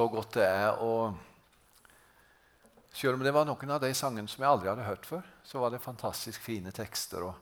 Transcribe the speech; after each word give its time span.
så 0.00 0.06
godt 0.08 0.38
det 0.38 0.46
er 0.48 0.78
å 0.80 1.12
Selv 2.90 3.18
om 3.18 3.22
det 3.22 3.30
var 3.30 3.44
noen 3.46 3.70
av 3.70 3.82
de 3.82 3.90
sangene 3.94 4.28
som 4.28 4.40
jeg 4.42 4.50
aldri 4.50 4.70
hadde 4.70 4.86
hørt 4.86 5.04
før, 5.06 5.26
så 5.46 5.60
var 5.62 5.70
det 5.70 5.78
fantastisk 5.84 6.42
fine 6.42 6.72
tekster 6.74 7.22
og 7.22 7.36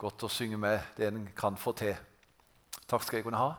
godt 0.00 0.24
å 0.26 0.30
synge 0.32 0.58
med 0.58 0.96
det 0.96 1.06
en 1.06 1.20
kan 1.38 1.54
få 1.54 1.70
til. 1.78 1.92
Takk 2.90 3.04
skal 3.04 3.20
jeg 3.20 3.26
kunne 3.28 3.38
ha. 3.38 3.52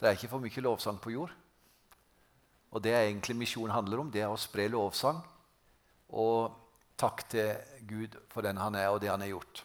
Det 0.00 0.08
er 0.08 0.16
ikke 0.16 0.30
for 0.32 0.40
mye 0.40 0.62
lovsang 0.64 1.00
på 1.02 1.12
jord. 1.12 1.34
Og 2.72 2.80
det 2.80 2.94
er 2.94 3.08
egentlig 3.10 3.36
misjonen 3.42 3.74
handler 3.74 4.00
om. 4.00 4.14
Det 4.14 4.22
er 4.24 4.32
å 4.32 4.38
spre 4.40 4.64
lovsang. 4.72 5.20
Og 6.16 6.54
takk 6.96 7.26
til 7.34 7.84
Gud 7.90 8.16
for 8.32 8.46
den 8.46 8.62
han 8.62 8.78
er, 8.80 8.88
og 8.94 9.02
det 9.02 9.12
han 9.12 9.26
har 9.26 9.34
gjort. 9.34 9.64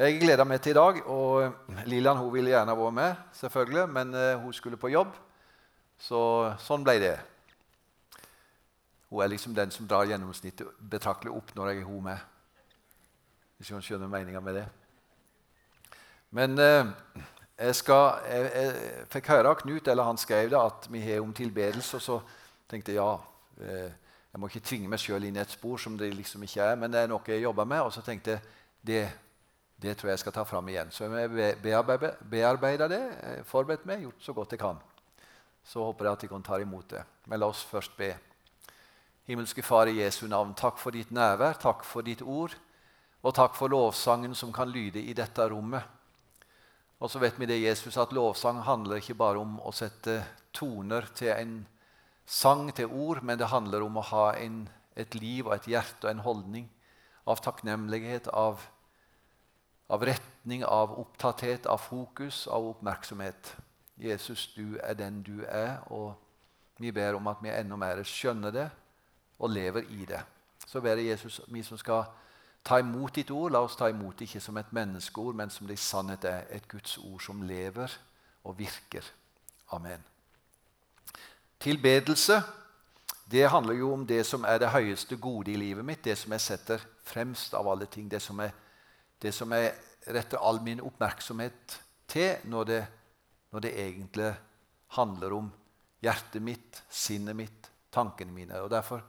Jeg 0.00 0.18
gleder 0.24 0.48
meg 0.48 0.64
til 0.64 0.74
i 0.74 0.80
dag. 0.80 0.98
og 1.06 1.86
Lillian 1.86 2.18
hun 2.18 2.32
ville 2.34 2.56
gjerne 2.56 2.74
vært 2.80 2.98
med, 2.98 3.22
selvfølgelig, 3.38 3.86
men 4.00 4.18
uh, 4.18 4.42
hun 4.42 4.56
skulle 4.56 4.80
på 4.80 4.90
jobb. 4.96 5.14
Så 5.98 6.20
sånn 6.62 6.84
ble 6.84 6.98
det. 7.00 7.16
Hun 9.10 9.22
er 9.22 9.30
liksom 9.30 9.54
den 9.54 9.70
som 9.70 9.86
drar 9.88 10.08
gjennomsnittet 10.08 10.80
betraktelig 10.90 11.32
opp 11.32 11.52
når 11.56 11.70
jeg 11.70 11.82
er 11.82 11.88
hun 11.88 12.04
med. 12.08 12.24
Hvis 13.56 13.70
hun 13.72 13.84
skjønner 13.84 14.10
meninga 14.10 14.42
med 14.44 14.58
det. 14.60 14.64
Men 16.36 16.58
eh, 16.60 16.90
jeg, 17.56 17.76
skal, 17.78 18.18
jeg, 18.28 18.50
jeg, 18.52 19.04
fikk 19.14 19.30
høre 19.32 19.52
av 19.52 19.60
Knut, 19.62 19.88
eller 19.88 20.08
han 20.10 20.18
skrev 20.20 20.50
det, 20.52 20.58
at 20.60 20.88
vi 20.92 21.00
har 21.06 21.22
om 21.24 21.32
tilbedelse. 21.32 21.96
Og 21.96 22.04
så 22.04 22.18
tenkte 22.68 22.92
jeg 22.92 23.00
ja, 23.00 23.14
eh, 23.62 23.94
jeg 24.34 24.42
må 24.42 24.50
ikke 24.50 24.66
tvinge 24.68 24.90
meg 24.92 25.00
sjøl 25.00 25.24
inn 25.24 25.38
i 25.38 25.40
et 25.40 25.54
spor 25.54 25.80
som 25.80 25.96
det 25.96 26.10
liksom 26.12 26.42
ikke 26.44 26.66
er, 26.66 26.76
men 26.76 26.92
det 26.92 27.06
er 27.06 27.08
noe 27.08 27.24
jeg 27.30 27.46
jobber 27.46 27.64
med. 27.64 27.86
Og 27.86 27.94
så 27.94 28.02
tenkte 28.04 28.34
jeg 28.34 28.42
det, 28.90 29.06
det 29.80 29.96
tror 29.96 30.10
jeg 30.10 30.18
jeg 30.18 30.26
skal 30.26 30.36
ta 30.36 30.44
fram 30.44 30.68
igjen. 30.68 30.92
Så 30.92 31.08
jeg 31.08 31.56
bearbeider 31.62 32.92
det, 32.92 33.00
forberedt 33.48 33.88
meg, 33.88 34.04
gjort 34.04 34.28
så 34.28 34.36
godt 34.36 34.52
jeg 34.52 34.60
kan 34.66 34.82
så 35.66 35.82
håper 35.82 36.06
jeg 36.06 36.16
at 36.16 36.24
de 36.24 36.30
kan 36.30 36.46
ta 36.46 36.60
imot 36.62 36.88
det. 36.94 37.02
Men 37.26 37.42
la 37.42 37.50
oss 37.50 37.64
først 37.66 37.96
be. 37.98 38.12
Himmelske 39.26 39.64
Far 39.66 39.90
i 39.90 39.98
Jesu 39.98 40.28
navn, 40.30 40.54
takk 40.54 40.78
for 40.78 40.94
ditt 40.94 41.10
nærvær, 41.10 41.58
takk 41.58 41.82
for 41.84 42.06
ditt 42.06 42.22
ord, 42.22 42.54
og 43.26 43.34
takk 43.34 43.56
for 43.58 43.72
lovsangen 43.72 44.36
som 44.38 44.52
kan 44.54 44.70
lyde 44.70 45.02
i 45.02 45.16
dette 45.18 45.48
rommet. 45.50 45.82
Og 47.02 47.10
så 47.10 47.18
vet 47.20 47.34
vi 47.40 47.48
det, 47.50 47.58
Jesus, 47.64 47.98
at 47.98 48.14
lovsang 48.14 48.62
handler 48.64 49.02
ikke 49.02 49.18
bare 49.18 49.42
om 49.42 49.58
å 49.58 49.74
sette 49.74 50.20
toner 50.54 51.10
til 51.18 51.34
en 51.34 51.58
sang, 52.24 52.70
til 52.72 52.86
ord, 52.86 53.20
men 53.26 53.38
det 53.38 53.50
handler 53.50 53.82
om 53.84 53.98
å 53.98 54.06
ha 54.12 54.30
en, 54.38 54.62
et 54.94 55.18
liv 55.18 55.48
og 55.48 55.56
et 55.58 55.68
hjerte 55.74 56.06
og 56.06 56.14
en 56.14 56.24
holdning 56.24 56.70
av 57.26 57.42
takknemlighet, 57.42 58.30
av, 58.30 58.62
av 59.90 60.06
retning, 60.06 60.62
av 60.64 60.94
opptatthet, 61.02 61.66
av 61.66 61.82
fokus, 61.82 62.46
av 62.46 62.70
oppmerksomhet. 62.70 63.56
Jesus, 63.96 64.46
du 64.56 64.76
er 64.82 64.94
den 64.94 65.22
du 65.22 65.42
er, 65.48 65.76
og 65.86 66.14
vi 66.78 66.92
ber 66.92 67.16
om 67.16 67.26
at 67.26 67.36
vi 67.42 67.48
enda 67.48 67.76
mer 67.76 68.02
skjønner 68.04 68.50
det 68.52 68.68
og 69.38 69.50
lever 69.50 69.88
i 69.88 70.04
det. 70.04 70.20
Så 70.66 70.80
ber 70.80 70.96
jeg 70.96 71.06
Jesus, 71.06 71.40
vi 71.48 71.62
som 71.62 71.78
skal 71.78 72.04
ta 72.64 72.80
imot 72.82 73.14
ditt 73.14 73.30
ord, 73.30 73.52
la 73.52 73.62
oss 73.64 73.76
ta 73.76 73.88
imot 73.88 74.18
det 74.18 74.28
ikke 74.28 74.42
som 74.42 74.56
et 74.56 74.72
menneskeord, 74.74 75.34
men 75.34 75.50
som 75.50 75.66
det 75.66 75.78
i 75.78 75.80
sannhet 75.80 76.24
er 76.24 76.44
et 76.50 76.68
Guds 76.68 76.98
ord 76.98 77.20
som 77.20 77.42
lever 77.42 77.92
og 78.44 78.58
virker. 78.58 79.06
Amen. 79.72 80.04
Tilbedelse 81.60 82.42
det 83.30 83.50
handler 83.50 83.74
jo 83.74 83.92
om 83.92 84.06
det 84.06 84.26
som 84.26 84.44
er 84.44 84.58
det 84.58 84.70
høyeste 84.70 85.16
gode 85.16 85.50
i 85.50 85.56
livet 85.56 85.84
mitt, 85.84 86.04
det 86.04 86.18
som 86.18 86.32
jeg 86.32 86.40
setter 86.40 86.82
fremst 87.04 87.54
av 87.54 87.66
alle 87.68 87.86
ting, 87.90 88.10
det 88.10 88.20
som 88.22 88.40
jeg, 88.40 88.52
det 89.22 89.32
som 89.34 89.52
jeg 89.52 89.72
retter 90.14 90.38
all 90.38 90.60
min 90.62 90.80
oppmerksomhet 90.80 91.80
til 92.08 92.36
når 92.44 92.64
det 92.64 92.86
når 93.52 93.64
det 93.64 93.72
egentlig 93.80 94.32
handler 94.96 95.32
om 95.36 95.52
hjertet 96.02 96.42
mitt, 96.42 96.82
sinnet 96.90 97.36
mitt, 97.36 97.70
tankene 97.92 98.32
mine. 98.32 98.60
Og 98.62 98.70
Derfor 98.70 99.02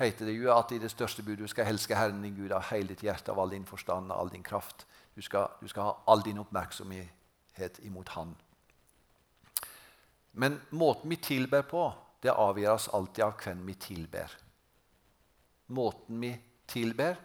heter 0.00 0.26
det 0.26 0.36
jo 0.38 0.52
at 0.54 0.72
i 0.72 0.80
det 0.80 0.90
største 0.90 1.22
budet 1.22 1.44
du 1.44 1.52
skal 1.52 1.68
elske 1.70 1.96
Herren 1.96 2.22
din 2.22 2.36
Gud 2.36 2.52
av 2.56 2.68
hele 2.70 2.94
ditt 2.94 3.04
hjerte, 3.04 3.32
av 3.32 3.40
all 3.40 3.52
din 3.52 3.66
forstand, 3.68 4.12
av 4.12 4.20
all 4.20 4.32
din 4.32 4.46
kraft. 4.46 4.86
Du 5.14 5.22
skal, 5.22 5.50
du 5.60 5.68
skal 5.68 5.90
ha 5.90 5.96
all 6.06 6.22
din 6.24 6.38
oppmerksomhet 6.38 7.80
imot 7.82 8.08
Han. 8.16 8.36
Men 10.32 10.60
måten 10.70 11.10
vi 11.10 11.16
tilber 11.16 11.62
på, 11.62 11.90
det 12.22 12.30
avgjøres 12.30 12.88
alltid 12.94 13.24
av 13.24 13.34
hvem 13.42 13.66
vi 13.66 13.74
tilber. 13.74 14.36
Måten 15.74 16.20
vi 16.20 16.30
tilber, 16.70 17.16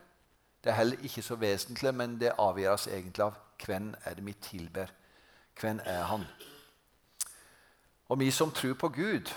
det 0.63 0.71
er 0.71 0.79
heller 0.79 1.05
ikke 1.05 1.21
så 1.21 1.37
vesentlig, 1.37 1.93
men 1.93 2.17
det 2.19 2.33
avgjøres 2.41 2.87
egentlig 2.87 3.27
av 3.27 3.37
hvem 3.61 3.91
er 4.05 4.17
det 4.17 4.25
vi 4.25 4.33
tilber. 4.41 4.91
Hvem 5.61 5.79
er 5.85 6.03
han? 6.09 6.25
Og 8.09 8.19
vi 8.19 8.31
som 8.31 8.51
tror 8.51 8.73
på 8.73 8.89
Gud, 8.89 9.31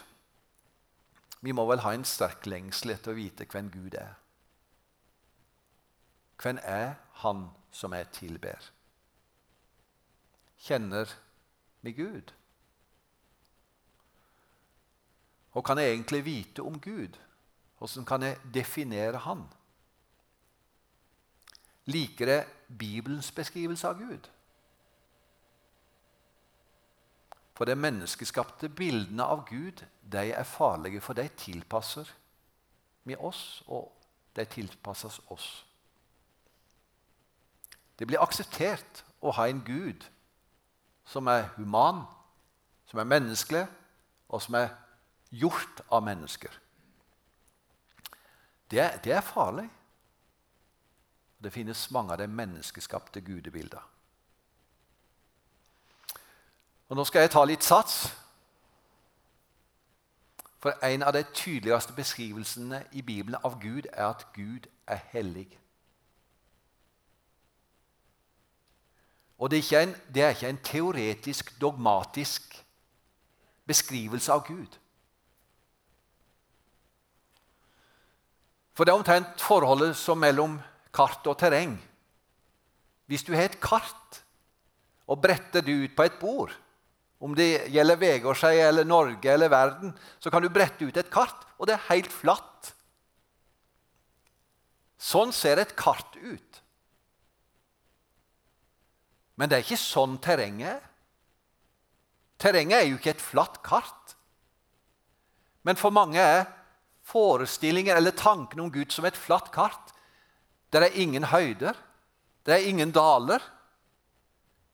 vi 1.40 1.52
må 1.52 1.64
vel 1.70 1.80
ha 1.84 1.92
en 1.94 2.04
sterk 2.04 2.46
lengsel 2.46 2.92
etter 2.92 3.14
å 3.14 3.18
vite 3.18 3.46
hvem 3.48 3.70
Gud 3.72 3.94
er. 3.94 4.16
Hvem 6.42 6.58
er 6.62 6.94
Han 7.22 7.48
som 7.74 7.94
jeg 7.94 8.10
tilber? 8.14 8.70
Kjenner 10.58 11.10
vi 11.82 11.92
Gud? 11.92 12.34
Og 15.52 15.64
kan 15.64 15.78
jeg 15.78 15.92
egentlig 15.92 16.24
vite 16.24 16.62
om 16.62 16.80
Gud? 16.80 17.18
Hvordan 17.78 18.04
kan 18.04 18.22
jeg 18.22 18.38
definere 18.54 19.18
Han? 19.18 19.46
Liker 21.86 22.28
jeg 22.28 22.46
Bibelens 22.78 23.32
beskrivelse 23.32 23.88
av 23.88 23.98
Gud? 23.98 24.28
For 27.58 27.66
de 27.66 27.74
menneskeskapte 27.74 28.68
bildene 28.70 29.24
av 29.26 29.40
Gud 29.48 29.82
de 30.06 30.28
er 30.30 30.46
farlige, 30.46 31.00
for 31.02 31.18
de 31.18 31.24
tilpasser 31.28 32.06
med 33.02 33.18
oss, 33.18 33.64
og 33.66 33.90
de 34.36 34.44
tilpasses 34.46 35.18
oss. 35.34 35.48
Det 37.98 38.06
blir 38.06 38.22
akseptert 38.22 39.02
å 39.18 39.34
ha 39.34 39.48
en 39.50 39.64
Gud 39.66 40.06
som 41.08 41.26
er 41.26 41.48
human, 41.56 42.04
som 42.86 43.02
er 43.02 43.10
menneskelig, 43.10 43.66
og 44.28 44.42
som 44.44 44.54
er 44.60 44.70
gjort 45.34 45.82
av 45.90 46.06
mennesker. 46.06 46.54
Det, 48.70 48.86
det 49.02 49.18
er 49.18 49.24
farlig. 49.34 49.66
Det 51.42 51.50
finnes 51.50 51.88
mange 51.90 52.14
av 52.14 52.22
de 52.22 52.30
menneskeskapte 52.30 53.24
gudebilder. 53.26 53.82
Og 56.88 56.96
Nå 56.96 57.04
skal 57.04 57.20
jeg 57.20 57.30
ta 57.30 57.44
litt 57.44 57.64
sats. 57.64 58.08
For 60.58 60.74
en 60.82 61.04
av 61.06 61.12
de 61.14 61.22
tydeligste 61.34 61.94
beskrivelsene 61.94 62.82
i 62.92 63.02
Bibelen 63.02 63.38
av 63.44 63.60
Gud 63.62 63.86
er 63.92 64.08
at 64.08 64.26
Gud 64.34 64.66
er 64.86 65.00
hellig. 65.12 65.46
Og 69.38 69.50
det 69.50 69.60
er, 69.72 69.84
en, 69.86 69.94
det 70.14 70.22
er 70.22 70.34
ikke 70.34 70.48
en, 70.48 70.62
teoretisk, 70.64 71.52
dogmatisk 71.60 72.56
beskrivelse 73.70 74.32
av 74.34 74.42
Gud. 74.48 74.78
For 78.74 78.86
det 78.86 78.92
er 78.92 78.98
omtrent 78.98 79.42
forholdet 79.42 79.96
som 79.98 80.18
mellom 80.18 80.58
kart 80.94 81.26
og 81.26 81.38
terreng. 81.38 81.76
Hvis 83.06 83.22
du 83.22 83.32
har 83.34 83.46
et 83.46 83.60
kart 83.62 84.22
og 85.06 85.22
bretter 85.22 85.62
det 85.62 85.76
ut 85.84 85.96
på 85.96 86.02
et 86.02 86.18
bord, 86.20 86.52
om 87.18 87.34
det 87.34 87.68
gjelder 87.72 87.98
Vegårshei 87.98 88.60
eller 88.62 88.86
Norge 88.86 89.32
eller 89.32 89.50
verden, 89.50 89.94
så 90.18 90.30
kan 90.30 90.42
du 90.42 90.50
brette 90.52 90.86
ut 90.86 90.96
et 90.96 91.10
kart, 91.10 91.46
og 91.58 91.66
det 91.66 91.74
er 91.74 91.88
helt 91.88 92.12
flatt. 92.14 92.72
Sånn 94.98 95.32
ser 95.34 95.58
et 95.62 95.74
kart 95.78 96.14
ut. 96.18 96.62
Men 99.38 99.50
det 99.50 99.58
er 99.58 99.66
ikke 99.66 99.80
sånn 99.80 100.16
terrenget 100.22 100.76
er. 100.76 100.86
Terrenget 102.38 102.78
er 102.78 102.86
jo 102.86 102.98
ikke 102.98 103.16
et 103.16 103.22
flatt 103.22 103.60
kart. 103.66 104.14
Men 105.66 105.78
for 105.78 105.94
mange 105.94 106.22
er 106.22 106.46
forestillingen 107.08 107.96
eller 107.96 108.14
tanken 108.14 108.62
om 108.62 108.70
Gud 108.70 108.92
som 108.94 109.06
et 109.08 109.18
flatt 109.18 109.50
kart. 109.54 109.94
Det 110.70 110.82
er 110.82 110.98
ingen 111.00 111.26
høyder, 111.30 111.74
det 112.46 112.54
er 112.54 112.68
ingen 112.68 112.92
daler. 112.94 113.42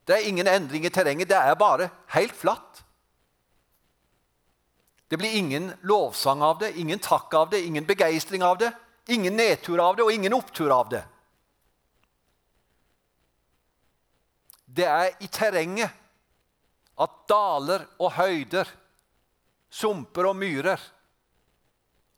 Det 0.04 0.16
er 0.16 0.28
ingen 0.28 0.48
endring 0.48 0.84
i 0.84 0.92
terrenget. 0.92 1.28
Det 1.28 1.36
er 1.36 1.56
bare 1.56 1.88
helt 2.12 2.36
flatt. 2.36 2.84
Det 5.08 5.16
blir 5.16 5.36
ingen 5.36 5.72
lovsang 5.82 6.42
av 6.42 6.58
det, 6.58 6.72
ingen 6.78 6.98
takk 6.98 7.34
av 7.34 7.50
det, 7.50 7.60
ingen 7.64 7.84
begeistring 7.86 8.42
av 8.42 8.58
det, 8.58 8.72
ingen 9.06 9.36
nedtur 9.36 9.78
av 9.80 9.96
det 9.96 10.02
og 10.02 10.12
ingen 10.12 10.34
opptur 10.34 10.72
av 10.74 10.88
det. 10.90 11.04
Det 14.64 14.88
er 14.90 15.12
i 15.22 15.28
terrenget 15.30 15.92
at 16.98 17.14
daler 17.30 17.84
og 18.00 18.12
høyder, 18.16 18.68
sumper 19.70 20.30
og 20.30 20.36
myrer 20.38 20.82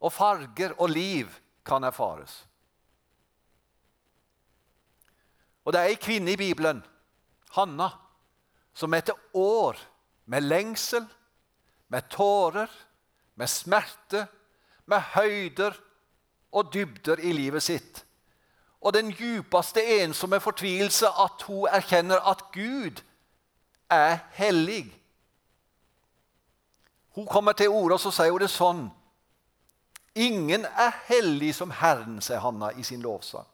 og 0.00 0.12
farger 0.12 0.74
og 0.76 0.90
liv 0.92 1.30
kan 1.66 1.84
erfares. 1.84 2.44
Og 5.66 5.74
det 5.74 5.80
er 5.82 5.92
ei 5.92 6.00
kvinne 6.00 6.32
i 6.32 6.38
Bibelen 6.38 6.80
Hanna, 7.56 7.90
som 8.76 8.94
etter 8.94 9.16
år 9.32 9.78
med 10.28 10.44
lengsel, 10.44 11.06
med 11.88 12.08
tårer, 12.12 12.70
med 13.34 13.48
smerte, 13.48 14.26
med 14.86 15.00
høyder 15.14 15.76
og 16.52 16.72
dybder 16.72 17.20
i 17.20 17.32
livet 17.32 17.62
sitt. 17.62 18.02
Og 18.80 18.92
den 18.94 19.10
djupeste 19.10 19.82
ensomme 20.02 20.40
fortvilelse 20.40 21.08
at 21.08 21.42
hun 21.48 21.66
erkjenner 21.72 22.22
at 22.30 22.44
Gud 22.52 23.02
er 23.90 24.18
hellig. 24.36 24.92
Hun 27.16 27.26
kommer 27.26 27.52
til 27.52 27.68
orde, 27.68 27.94
og 27.94 28.00
så 28.00 28.12
sier 28.12 28.30
hun 28.30 28.42
det 28.42 28.52
sånn. 28.52 28.86
Ingen 30.16 30.64
er 30.64 30.94
hellig 31.08 31.54
som 31.56 31.72
Herren, 31.76 32.20
sier 32.24 32.40
Hanna 32.40 32.70
i 32.76 32.84
sin 32.84 33.02
lovsang. 33.04 33.46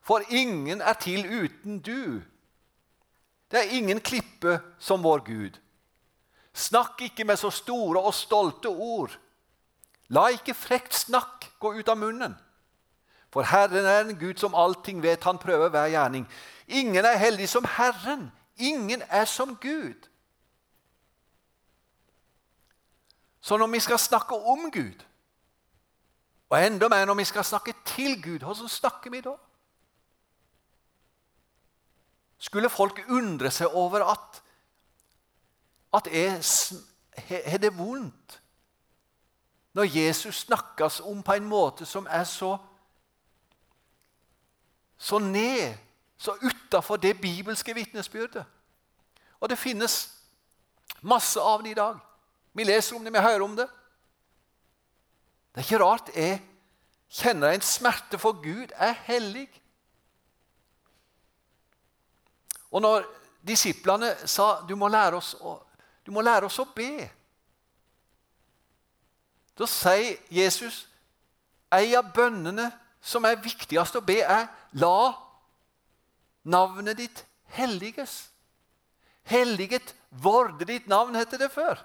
For 0.00 0.24
ingen 0.28 0.80
er 0.80 0.96
til 1.00 1.26
uten 1.26 1.80
du. 1.84 2.20
Det 3.50 3.58
er 3.58 3.74
ingen 3.76 4.00
klippe 4.00 4.60
som 4.78 5.02
vår 5.02 5.24
Gud. 5.26 5.58
Snakk 6.54 7.00
ikke 7.02 7.24
med 7.24 7.38
så 7.38 7.50
store 7.50 8.02
og 8.02 8.14
stolte 8.14 8.68
ord. 8.68 9.16
La 10.10 10.28
ikke 10.34 10.54
frekt 10.54 10.94
snakk 10.94 11.46
gå 11.62 11.74
ut 11.78 11.88
av 11.88 11.98
munnen. 11.98 12.34
For 13.30 13.46
Herren 13.46 13.86
er 13.86 14.00
en 14.04 14.18
Gud 14.18 14.38
som 14.42 14.54
allting 14.58 15.02
vet. 15.02 15.24
Han 15.24 15.38
prøver 15.38 15.70
hver 15.70 15.90
gjerning. 15.92 16.26
Ingen 16.66 17.04
er 17.04 17.18
heldig 17.18 17.48
som 17.48 17.66
Herren. 17.76 18.30
Ingen 18.56 19.02
er 19.08 19.24
som 19.24 19.56
Gud. 19.56 20.08
Så 23.40 23.56
når 23.56 23.66
vi 23.66 23.80
skal 23.80 23.98
snakke 23.98 24.34
om 24.34 24.70
Gud, 24.70 25.06
og 26.50 26.66
enda 26.66 26.88
mer 26.88 27.06
når 27.06 27.14
vi 27.14 27.24
skal 27.24 27.44
snakke 27.44 27.74
til 27.86 28.22
Gud, 28.22 28.38
hvordan 28.38 28.68
snakker 28.68 29.10
vi 29.10 29.20
da? 29.20 29.36
Skulle 32.40 32.72
folk 32.72 33.02
undre 33.08 33.50
seg 33.52 33.74
over 33.76 34.04
at 34.08 34.42
at 35.90 36.06
jeg 36.06 36.42
har 37.46 37.58
det 37.58 37.72
vondt 37.74 38.36
når 39.74 39.90
Jesus 39.90 40.44
snakkes 40.46 41.00
om 41.00 41.22
på 41.22 41.34
en 41.34 41.48
måte 41.50 41.86
som 41.86 42.06
er 42.10 42.24
så 42.24 42.56
så 45.00 45.18
ned, 45.18 45.74
så 46.18 46.34
utafor 46.42 46.96
det 46.96 47.20
bibelske 47.20 47.74
vitnesbyrdet. 47.74 48.44
Og 49.40 49.48
det 49.48 49.58
finnes 49.58 49.94
masse 51.00 51.40
av 51.40 51.62
det 51.64 51.70
i 51.70 51.78
dag. 51.78 51.96
Vi 52.52 52.64
leser 52.64 52.96
om 52.96 53.04
det, 53.04 53.12
vi 53.12 53.22
hører 53.24 53.42
om 53.42 53.56
det. 53.56 53.66
Det 55.54 55.62
er 55.62 55.64
ikke 55.64 55.84
rart 55.84 56.10
jeg 56.14 56.42
kjenner 57.08 57.54
en 57.54 57.64
smerte, 57.64 58.18
for 58.18 58.36
Gud 58.42 58.74
er 58.76 58.92
hellig. 59.08 59.48
Og 62.70 62.82
når 62.82 63.06
disiplene 63.46 64.12
sa 64.28 64.60
du 64.68 64.76
må 64.78 64.88
lære 64.88 65.18
oss 65.18 65.34
å, 65.40 65.56
du 66.06 66.12
må 66.14 66.22
lære 66.24 66.46
oss 66.46 66.58
å 66.60 66.68
be 66.74 67.08
Da 69.60 69.66
sier 69.68 70.16
Jesus 70.32 70.86
en 71.70 71.94
av 71.98 72.06
bønnene 72.14 72.70
som 73.00 73.24
er 73.28 73.40
viktigst 73.40 73.98
å 73.98 74.02
be, 74.04 74.18
er 74.24 74.48
la 74.80 75.12
navnet 76.42 76.98
ditt 76.98 77.22
helliges. 77.54 78.30
Helliget 79.28 79.94
vorde 80.10 80.66
ditt 80.66 80.88
navn, 80.90 81.14
heter 81.14 81.38
det 81.38 81.50
før. 81.52 81.78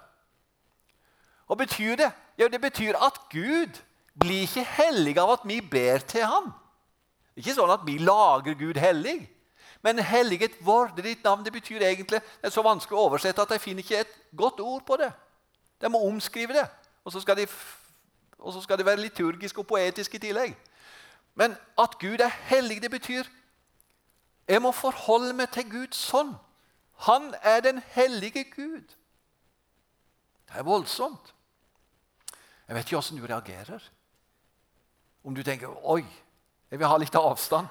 Og 1.46 1.58
betyr 1.58 1.96
det? 1.96 2.10
Ja, 2.38 2.48
Det 2.48 2.60
betyr 2.60 2.96
at 2.96 3.20
Gud 3.30 3.82
blir 4.18 4.42
ikke 4.42 4.64
hellig 4.64 5.18
av 5.18 5.30
at 5.36 5.44
vi 5.44 5.60
ber 5.60 5.98
til 5.98 6.24
ham. 6.24 6.52
Ikke 7.36 7.54
sånn 7.54 7.70
at 7.70 7.84
vi 7.86 7.98
lager 7.98 8.56
Gud 8.56 8.80
hellig. 8.80 9.28
Men 9.86 10.02
helliget 10.02 10.56
vorde 10.66 11.04
ditt 11.04 11.22
navn 11.24 11.44
det 11.46 11.52
betyr 11.54 11.84
egentlig 11.86 12.18
Det 12.18 12.48
er 12.48 12.54
så 12.54 12.62
vanskelig 12.66 12.98
å 12.98 13.06
oversette 13.06 13.42
at 13.42 13.54
jeg 13.54 13.62
finner 13.62 13.84
ikke 13.84 14.00
et 14.02 14.14
godt 14.34 14.60
ord 14.60 14.82
på 14.86 14.96
det. 14.98 15.12
De 15.80 15.90
må 15.92 16.00
omskrive 16.08 16.56
det. 16.56 16.66
Og 17.04 17.12
så 17.14 17.22
skal 17.22 17.36
de, 17.38 17.46
så 17.46 18.62
skal 18.64 18.78
de 18.78 18.86
være 18.86 19.04
liturgiske 19.04 19.62
og 19.62 19.68
poetiske 19.70 20.18
i 20.18 20.24
tillegg. 20.26 20.56
Men 21.38 21.54
at 21.78 21.98
Gud 22.00 22.18
er 22.24 22.34
hellig, 22.50 22.80
det 22.82 22.90
betyr 22.90 23.30
jeg 24.48 24.62
må 24.62 24.70
forholde 24.72 25.32
meg 25.34 25.50
til 25.54 25.66
Gud 25.70 25.94
sånn. 25.96 26.36
Han 27.06 27.32
er 27.42 27.64
den 27.64 27.80
hellige 27.96 28.44
Gud. 28.52 28.94
Det 30.46 30.60
er 30.60 30.66
voldsomt. 30.66 31.32
Jeg 32.66 32.76
vet 32.76 32.86
ikke 32.86 33.00
åssen 33.00 33.18
du 33.18 33.26
reagerer. 33.26 33.82
Om 35.26 35.34
du 35.34 35.42
tenker 35.42 35.68
'oi, 35.68 36.04
jeg 36.70 36.78
vil 36.78 36.86
ha 36.86 36.96
litt 36.96 37.14
avstand'. 37.14 37.66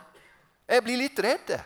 Jeg 0.67 0.83
blir 0.83 0.97
litt 0.97 1.19
redd. 1.19 1.59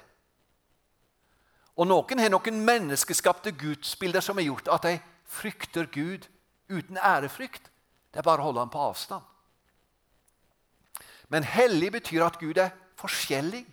Og 1.80 1.88
noen 1.88 2.20
har 2.20 2.32
noen 2.34 2.60
menneskeskapte 2.68 3.54
gudsbilder 3.56 4.24
som 4.24 4.40
har 4.40 4.50
gjort 4.50 4.68
at 4.74 4.84
de 4.84 4.98
frykter 5.30 5.88
Gud 5.88 6.28
uten 6.68 6.98
ærefrykt. 6.98 7.70
Det 8.12 8.20
er 8.20 8.28
bare 8.28 8.44
å 8.44 8.50
holde 8.50 8.66
ham 8.66 8.74
på 8.74 8.82
avstand. 8.84 9.24
Men 11.30 11.46
hellig 11.48 11.94
betyr 11.94 12.26
at 12.26 12.40
Gud 12.42 12.58
er 12.58 12.74
forskjellig. 13.00 13.64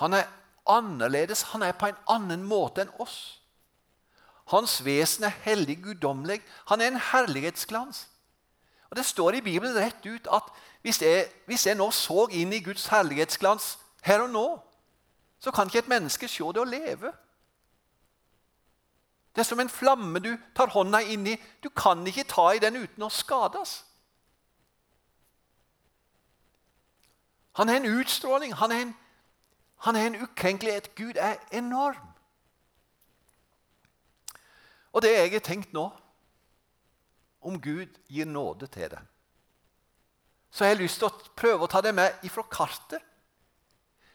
Han 0.00 0.16
er 0.16 0.30
annerledes. 0.70 1.50
Han 1.52 1.62
er 1.62 1.76
på 1.76 1.90
en 1.90 2.00
annen 2.08 2.46
måte 2.46 2.86
enn 2.86 2.96
oss. 3.02 3.42
Hans 4.52 4.78
vesen 4.84 5.26
er 5.28 5.36
hellig, 5.44 5.82
guddommelig. 5.84 6.40
Han 6.70 6.80
er 6.80 6.92
en 6.92 7.04
herlighetsglans. 7.12 8.06
Og 8.90 8.96
Det 8.96 9.04
står 9.04 9.34
i 9.34 9.40
Bibelen 9.44 9.76
rett 9.76 10.06
ut 10.06 10.28
at 10.32 10.48
hvis 10.82 11.02
jeg, 11.02 11.28
hvis 11.46 11.66
jeg 11.66 11.76
nå 11.76 11.90
så 11.90 12.28
inn 12.30 12.52
i 12.52 12.62
Guds 12.62 12.86
herlighetsglans 12.92 13.74
her 14.04 14.22
og 14.22 14.30
nå, 14.30 14.46
så 15.40 15.50
kan 15.50 15.68
ikke 15.68 15.78
et 15.84 15.88
menneske 15.88 16.28
se 16.28 16.44
det 16.44 16.60
og 16.60 16.66
leve. 16.66 17.12
Det 19.34 19.42
er 19.42 19.48
som 19.48 19.60
en 19.60 19.72
flamme 19.72 20.20
du 20.22 20.36
tar 20.56 20.70
hånda 20.70 21.00
inn 21.10 21.26
i. 21.26 21.34
Du 21.62 21.68
kan 21.68 22.06
ikke 22.06 22.26
ta 22.28 22.50
i 22.54 22.60
den 22.62 22.76
uten 22.76 23.02
å 23.02 23.10
skades. 23.10 23.80
Han 27.58 27.68
er 27.68 27.80
en 27.80 27.88
utstråling. 27.98 28.54
Han 28.54 28.72
er 28.72 28.84
en, 28.86 28.92
han 29.86 29.96
er 29.96 30.06
en 30.06 30.20
ukrenkelighet. 30.22 30.92
Gud 30.94 31.16
er 31.16 31.40
enorm. 31.52 32.12
Og 34.92 35.02
det 35.02 35.10
jeg 35.16 35.32
har 35.32 35.42
tenkt 35.42 35.72
nå 35.74 35.88
Om 37.44 37.58
Gud 37.60 37.98
gir 38.08 38.24
nåde 38.24 38.66
til 38.72 38.88
det, 38.88 39.00
så 40.50 40.64
jeg 40.64 40.70
har 40.70 40.78
jeg 40.78 40.86
lyst 40.86 41.02
til 41.02 41.10
å 41.10 41.32
prøve 41.36 41.66
å 41.66 41.68
ta 41.68 41.82
det 41.84 41.90
med 41.92 42.22
ifra 42.24 42.40
kartet 42.48 43.02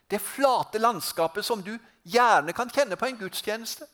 det 0.09 0.21
flate 0.21 0.81
landskapet 0.81 1.45
som 1.45 1.61
du 1.63 1.75
gjerne 2.03 2.53
kan 2.53 2.69
kjenne 2.69 2.97
på 2.97 3.05
en 3.05 3.17
gudstjeneste. 3.19 3.85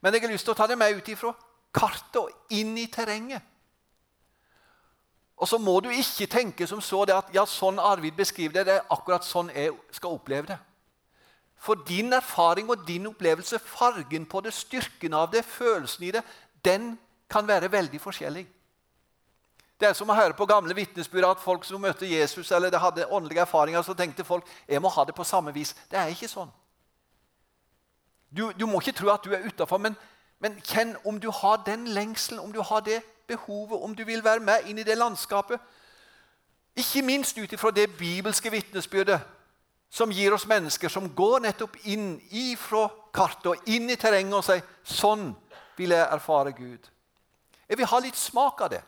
Men 0.00 0.14
jeg 0.14 0.22
har 0.22 0.32
lyst 0.32 0.44
til 0.48 0.54
å 0.54 0.58
ta 0.58 0.66
det 0.68 0.78
med 0.78 0.96
ut 0.96 1.08
ifra 1.08 1.32
kartet 1.76 2.22
og 2.22 2.54
inn 2.56 2.76
i 2.78 2.86
terrenget. 2.92 3.42
Og 5.36 5.48
så 5.48 5.58
må 5.60 5.80
du 5.84 5.90
ikke 5.92 6.28
tenke 6.32 6.66
som 6.66 6.80
så 6.80 7.04
det 7.04 7.16
at 7.16 7.34
ja, 7.34 7.44
sånn 7.44 7.80
Arvid 7.82 8.16
beskriver 8.16 8.54
det, 8.56 8.64
det 8.68 8.78
er 8.78 8.92
akkurat 8.94 9.24
sånn 9.24 9.52
jeg 9.52 9.74
skal 9.92 10.16
oppleve 10.16 10.48
det. 10.54 10.58
For 11.60 11.82
din 11.88 12.12
erfaring 12.16 12.70
og 12.72 12.86
din 12.88 13.08
opplevelse, 13.10 13.58
fargen 13.58 14.24
på 14.28 14.40
det, 14.44 14.54
styrken 14.56 15.16
av 15.16 15.30
det, 15.32 15.44
følelsen 15.44 16.06
i 16.08 16.12
det, 16.16 16.22
den 16.64 16.94
kan 17.28 17.48
være 17.48 17.72
veldig 17.72 18.00
forskjellig. 18.00 18.46
Det 19.80 19.88
er 19.88 19.92
som 19.92 20.08
å 20.08 20.16
høre 20.16 20.32
på 20.36 20.46
gamle 20.48 20.74
vitnesbyrd 20.74 21.26
at 21.28 21.42
folk 21.42 21.64
som 21.68 21.82
møtte 21.84 22.08
Jesus 22.08 22.50
eller 22.56 22.72
det 22.72 22.80
hadde 22.80 23.08
åndelige 23.12 23.42
erfaringer, 23.44 23.82
så 23.84 23.94
tenkte 23.94 24.24
folk 24.24 24.46
jeg 24.68 24.80
må 24.80 24.88
ha 24.88 25.04
det 25.04 25.14
på 25.14 25.24
samme 25.24 25.52
vis. 25.52 25.74
Det 25.90 25.98
er 26.00 26.12
ikke 26.12 26.30
sånn. 26.32 26.52
Du, 28.32 28.48
du 28.56 28.66
må 28.66 28.80
ikke 28.80 28.96
tro 28.96 29.12
at 29.12 29.24
du 29.24 29.34
er 29.36 29.44
utafor, 29.44 29.78
men, 29.78 29.96
men, 30.40 30.56
kjenn 30.64 30.96
om 31.04 31.20
du 31.20 31.28
har 31.30 31.60
den 31.66 31.86
lengselen, 31.92 32.40
om 32.40 32.52
du 32.52 32.62
har 32.64 32.80
det 32.84 33.02
behovet, 33.28 33.82
om 33.82 33.94
du 33.96 34.04
vil 34.04 34.24
være 34.24 34.40
med 34.40 34.68
inn 34.70 34.80
i 34.80 34.86
det 34.86 34.96
landskapet. 34.96 35.60
Ikke 36.76 37.04
minst 37.04 37.38
ut 37.38 37.52
ifra 37.52 37.70
det 37.70 37.90
bibelske 37.96 38.50
vitnesbyrdet 38.52 39.20
som 39.92 40.10
gir 40.12 40.34
oss 40.34 40.48
mennesker 40.48 40.92
som 40.92 41.08
går 41.14 41.40
nettopp 41.44 41.78
inn 41.88 42.16
ifra 42.34 42.88
kartet 43.14 43.52
og 43.52 43.70
inn 43.70 43.88
i 43.90 43.96
terrenget 43.96 44.40
og 44.40 44.44
sier 44.44 44.64
sånn 44.84 45.30
vil 45.76 45.94
jeg 45.94 46.08
erfare 46.12 46.52
Gud. 46.56 46.90
Jeg 47.68 47.78
vil 47.78 47.88
ha 47.90 48.00
litt 48.02 48.18
smak 48.18 48.60
av 48.66 48.72
det. 48.72 48.82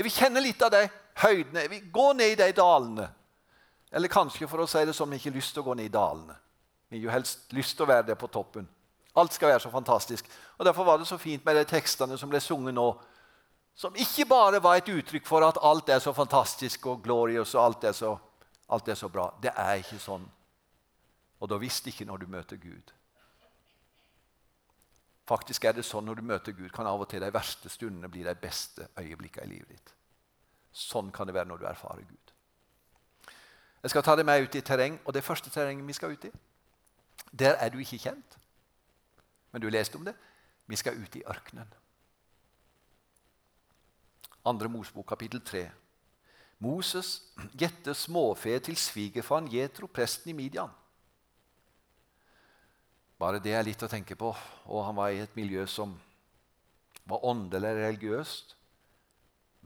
Jeg 0.00 0.06
vil 0.06 0.14
kjenne 0.16 0.40
litt 0.40 0.62
av 0.64 0.70
de 0.72 0.86
høydene. 1.20 1.60
Jeg 1.66 1.70
vil 1.74 1.88
gå 1.92 2.04
ned 2.16 2.30
i 2.32 2.36
de 2.40 2.52
dalene. 2.56 3.04
Eller 3.92 4.08
kanskje 4.08 4.46
for 4.48 4.62
å 4.64 4.68
si 4.70 4.80
det 4.88 4.94
som 4.96 5.10
vi 5.12 5.18
ikke 5.20 5.28
har 5.28 5.34
lyst 5.36 5.52
til 5.52 5.60
å 5.60 5.66
gå 5.66 5.74
ned 5.76 5.90
i 5.90 5.92
dalene. 5.92 6.38
Vi 6.88 6.96
har 6.96 7.02
jo 7.04 7.10
helst 7.12 7.52
lyst 7.52 7.76
til 7.76 7.84
å 7.84 7.90
være 7.90 8.06
der 8.08 8.16
på 8.16 8.30
toppen. 8.32 8.64
Alt 9.20 9.36
skal 9.36 9.50
være 9.52 9.60
så 9.60 9.72
fantastisk. 9.74 10.30
Og 10.56 10.64
Derfor 10.64 10.88
var 10.88 11.02
det 11.02 11.08
så 11.10 11.18
fint 11.20 11.44
med 11.44 11.58
de 11.60 11.66
tekstene 11.68 12.16
som 12.16 12.32
ble 12.32 12.40
sunget 12.40 12.78
nå, 12.78 12.86
som 13.76 14.00
ikke 14.00 14.24
bare 14.30 14.62
var 14.64 14.80
et 14.80 14.88
uttrykk 14.88 15.28
for 15.28 15.44
at 15.44 15.60
alt 15.68 15.92
er 15.92 16.00
så 16.00 16.16
fantastisk 16.16 16.88
og 16.88 17.04
glorious 17.04 17.52
og 17.58 17.64
alt 17.66 17.84
er 17.92 17.92
så, 18.00 18.14
alt 18.72 18.88
er 18.88 18.96
så 18.96 19.12
bra. 19.12 19.28
Det 19.42 19.52
er 19.52 19.82
ikke 19.84 20.00
sånn. 20.00 20.24
Og 21.44 21.52
da 21.52 21.60
visste 21.60 21.92
ikke 21.92 22.08
når 22.08 22.24
du 22.24 22.26
møter 22.38 22.56
Gud. 22.56 22.96
Faktisk 25.30 25.64
er 25.64 25.76
det 25.76 25.86
sånn 25.86 26.08
Når 26.08 26.18
du 26.18 26.26
møter 26.26 26.54
Gud, 26.56 26.70
kan 26.74 26.88
av 26.90 27.00
og 27.00 27.08
til 27.10 27.22
de 27.22 27.30
verste 27.30 27.70
stundene 27.70 28.10
bli 28.10 28.24
de 28.26 28.34
beste 28.34 28.88
øyeblikkene 28.98 29.46
i 29.46 29.52
livet 29.54 29.76
ditt. 29.76 29.92
Sånn 30.72 31.10
kan 31.14 31.26
det 31.26 31.34
være 31.34 31.48
når 31.50 31.62
du 31.62 31.66
erfarer 31.70 32.02
Gud. 32.06 32.32
Jeg 33.82 33.92
skal 33.94 34.04
ta 34.04 34.16
deg 34.18 34.26
med 34.26 34.42
ut 34.44 34.58
i 34.58 34.62
terreng, 34.66 34.98
og 35.04 35.14
det 35.14 35.24
første 35.24 35.50
terrenget 35.50 35.86
vi 35.86 35.96
skal 35.96 36.12
ut 36.12 36.24
i, 36.28 36.30
der 37.32 37.54
er 37.62 37.70
du 37.70 37.78
ikke 37.78 37.98
kjent. 37.98 38.36
Men 39.52 39.62
du 39.62 39.68
har 39.68 39.78
lest 39.78 39.94
om 39.96 40.04
det. 40.04 40.14
Vi 40.66 40.76
skal 40.76 40.98
ut 40.98 41.16
i 41.16 41.22
ørkenen. 41.26 41.70
Andre 44.46 44.68
Mosbok 44.68 45.06
kapittel 45.08 45.40
3. 45.44 45.64
Moses 46.58 47.22
gjette 47.56 47.94
småfe 47.94 48.58
til 48.58 48.76
svigerfaren 48.76 49.48
Jetro, 49.52 49.86
presten 49.86 50.30
i 50.30 50.36
Midian. 50.36 50.70
Bare 53.20 53.40
det 53.44 53.52
er 53.52 53.66
litt 53.66 53.82
å 53.84 53.90
tenke 53.90 54.16
på. 54.16 54.30
Og 54.72 54.86
han 54.86 54.96
var 54.96 55.12
i 55.12 55.20
et 55.20 55.36
miljø 55.36 55.66
som 55.68 55.92
var 57.10 57.24
åndelig 57.26 57.74
religiøst, 57.76 58.54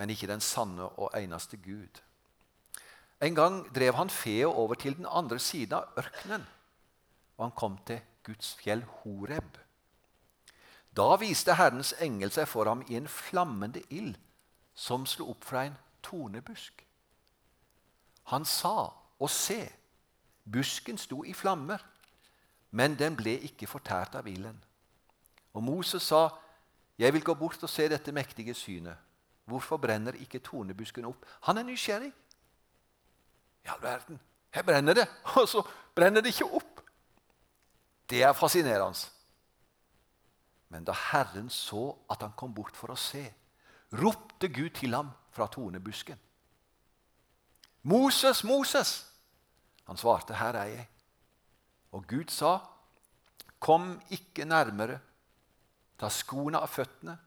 men 0.00 0.11
ikke 0.11 0.30
den 0.30 0.42
sanne 0.42 0.88
og 0.99 1.14
eneste 1.14 1.61
Gud. 1.62 2.00
En 3.23 3.37
gang 3.37 3.61
drev 3.75 3.94
han 3.94 4.11
feet 4.11 4.50
over 4.50 4.75
til 4.75 4.96
den 4.99 5.06
andre 5.06 5.38
siden 5.38 5.78
av 5.78 6.00
ørkenen, 6.00 6.42
og 7.37 7.44
han 7.46 7.54
kom 7.56 7.78
til 7.87 8.02
Guds 8.26 8.54
fjell 8.58 8.82
Horeb. 9.00 9.61
Da 10.96 11.14
viste 11.20 11.54
Herrens 11.58 11.92
engel 12.02 12.32
seg 12.34 12.49
for 12.50 12.70
ham 12.70 12.82
i 12.88 12.99
en 12.99 13.08
flammende 13.11 13.82
ild 13.90 14.18
som 14.75 15.06
slo 15.06 15.30
opp 15.32 15.46
fra 15.46 15.64
en 15.68 15.78
tornebusk. 16.02 16.82
Han 18.32 18.46
sa, 18.49 18.90
og 19.20 19.30
se, 19.30 19.61
busken 20.44 20.99
sto 20.99 21.23
i 21.26 21.34
flammer, 21.37 21.82
men 22.74 22.96
den 22.98 23.14
ble 23.14 23.36
ikke 23.46 23.68
fortært 23.70 24.16
av 24.18 24.26
ilden. 24.26 24.56
Og 25.54 25.62
Moses 25.62 26.02
sa, 26.02 26.28
'Jeg 26.98 27.12
vil 27.12 27.24
gå 27.24 27.34
bort 27.34 27.62
og 27.62 27.70
se 27.70 27.88
dette 27.88 28.12
mektige 28.12 28.54
synet.' 28.54 28.98
Hvorfor 29.44 29.76
brenner 29.76 30.12
ikke 30.12 30.38
tornebusken 30.38 31.04
opp? 31.04 31.26
Han 31.40 31.58
er 31.58 31.62
nysgjerrig. 31.62 32.12
I 33.64 33.68
all 33.68 33.82
verden, 33.82 34.20
her 34.50 34.62
brenner 34.62 34.94
det, 34.94 35.08
og 35.40 35.48
så 35.48 35.62
brenner 35.94 36.20
det 36.20 36.28
ikke 36.28 36.54
opp. 36.54 36.80
Det 38.10 38.22
er 38.22 38.32
fascinerende. 38.32 39.10
Men 40.68 40.84
da 40.84 40.92
Herren 40.92 41.50
så 41.50 41.96
at 42.10 42.22
han 42.22 42.32
kom 42.36 42.54
bort 42.54 42.76
for 42.76 42.88
å 42.88 42.96
se, 42.96 43.34
ropte 43.92 44.48
Gud 44.48 44.70
til 44.70 44.94
ham 44.94 45.10
fra 45.30 45.46
tornebusken. 45.46 46.18
'Moses, 47.82 48.44
Moses!' 48.44 49.06
Han 49.86 49.96
svarte, 49.96 50.34
'Her 50.34 50.54
er 50.54 50.64
jeg.' 50.64 50.93
Og 51.94 52.06
Gud 52.06 52.28
sa, 52.28 52.58
'Kom 53.60 54.00
ikke 54.10 54.44
nærmere. 54.44 54.98
Ta 55.98 56.08
skoene 56.08 56.58
av 56.58 56.68
føttene, 56.68 57.18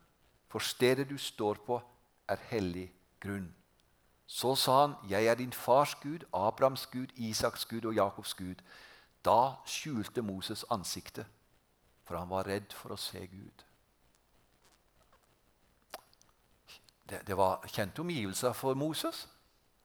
for 0.47 0.59
stedet 0.59 1.09
du 1.09 1.17
står 1.17 1.53
på, 1.53 1.81
er 2.27 2.35
hellig 2.35 2.93
grunn.' 3.19 3.55
Så 4.27 4.55
sa 4.55 4.87
han, 4.87 4.95
'Jeg 5.09 5.25
er 5.25 5.35
din 5.35 5.53
fars 5.53 5.95
Gud, 5.95 6.19
Abrahams 6.33 6.85
Gud, 6.85 7.07
Isaks 7.15 7.65
Gud 7.65 7.85
og 7.85 7.93
Jakobs 7.95 8.33
Gud.' 8.33 8.63
Da 9.25 9.55
skjulte 9.65 10.21
Moses 10.21 10.65
ansiktet, 10.69 11.25
for 12.03 12.17
han 12.17 12.29
var 12.29 12.47
redd 12.47 12.73
for 12.73 12.89
å 12.89 12.95
se 12.95 13.27
Gud. 13.27 13.63
Det, 17.09 17.27
det 17.27 17.37
var 17.37 17.67
kjente 17.67 17.99
omgivelser 17.99 18.53
for 18.53 18.73
Moses. 18.73 19.29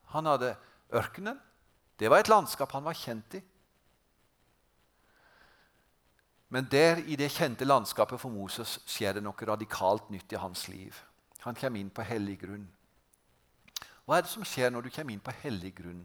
Han 0.04 0.26
hadde 0.26 0.56
ørkenen. 0.92 1.40
Det 1.98 2.10
var 2.10 2.18
et 2.18 2.28
landskap 2.28 2.72
han 2.72 2.84
var 2.84 2.92
kjent 2.92 3.34
i. 3.34 3.42
Men 6.52 6.68
der 6.70 6.96
i 6.96 7.16
det 7.16 7.30
kjente 7.32 7.64
landskapet 7.64 8.20
for 8.20 8.28
Moses 8.28 8.74
skjer 8.84 9.16
det 9.16 9.22
noe 9.24 9.46
radikalt 9.48 10.10
nytt 10.12 10.34
i 10.36 10.40
hans 10.40 10.66
liv. 10.68 10.98
Han 11.46 11.56
kommer 11.56 11.80
inn 11.80 11.90
på 11.90 12.04
hellig 12.04 12.42
grunn. 12.42 12.66
Hva 14.04 14.18
er 14.18 14.26
det 14.26 14.32
som 14.34 14.44
skjer 14.44 14.68
når 14.70 14.84
du 14.84 14.90
kommer 14.92 15.14
inn 15.14 15.24
på 15.24 15.32
hellig 15.40 15.72
grunn 15.78 16.02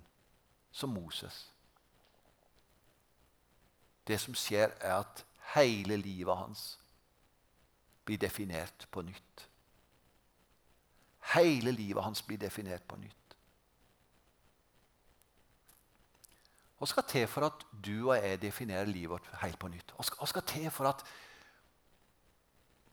som 0.71 0.93
Moses? 0.95 1.49
Det 4.07 4.21
som 4.23 4.37
skjer, 4.39 4.71
er 4.79 5.01
at 5.01 5.25
hele 5.51 5.97
livet 5.99 6.39
hans 6.39 6.77
blir 8.07 8.23
definert 8.23 8.87
på 8.91 9.03
nytt. 9.03 9.47
Hele 11.33 11.75
livet 11.75 12.03
hans 12.07 12.23
blir 12.23 12.39
definert 12.39 12.87
på 12.87 12.95
nytt. 12.95 13.26
Hva 16.77 16.85
skal 16.85 17.07
til 17.09 17.25
for 17.29 17.47
at 17.47 17.63
du 17.71 18.11
og 18.11 18.17
jeg 18.17 18.41
definerer 18.41 18.85
livet 18.85 19.15
vårt 19.15 19.29
helt 19.41 19.57
på 19.59 19.69
nytt? 19.73 19.93
Hva 19.97 20.27
skal, 20.29 20.43
til 20.45 20.69
for 20.71 20.89
at 20.91 21.01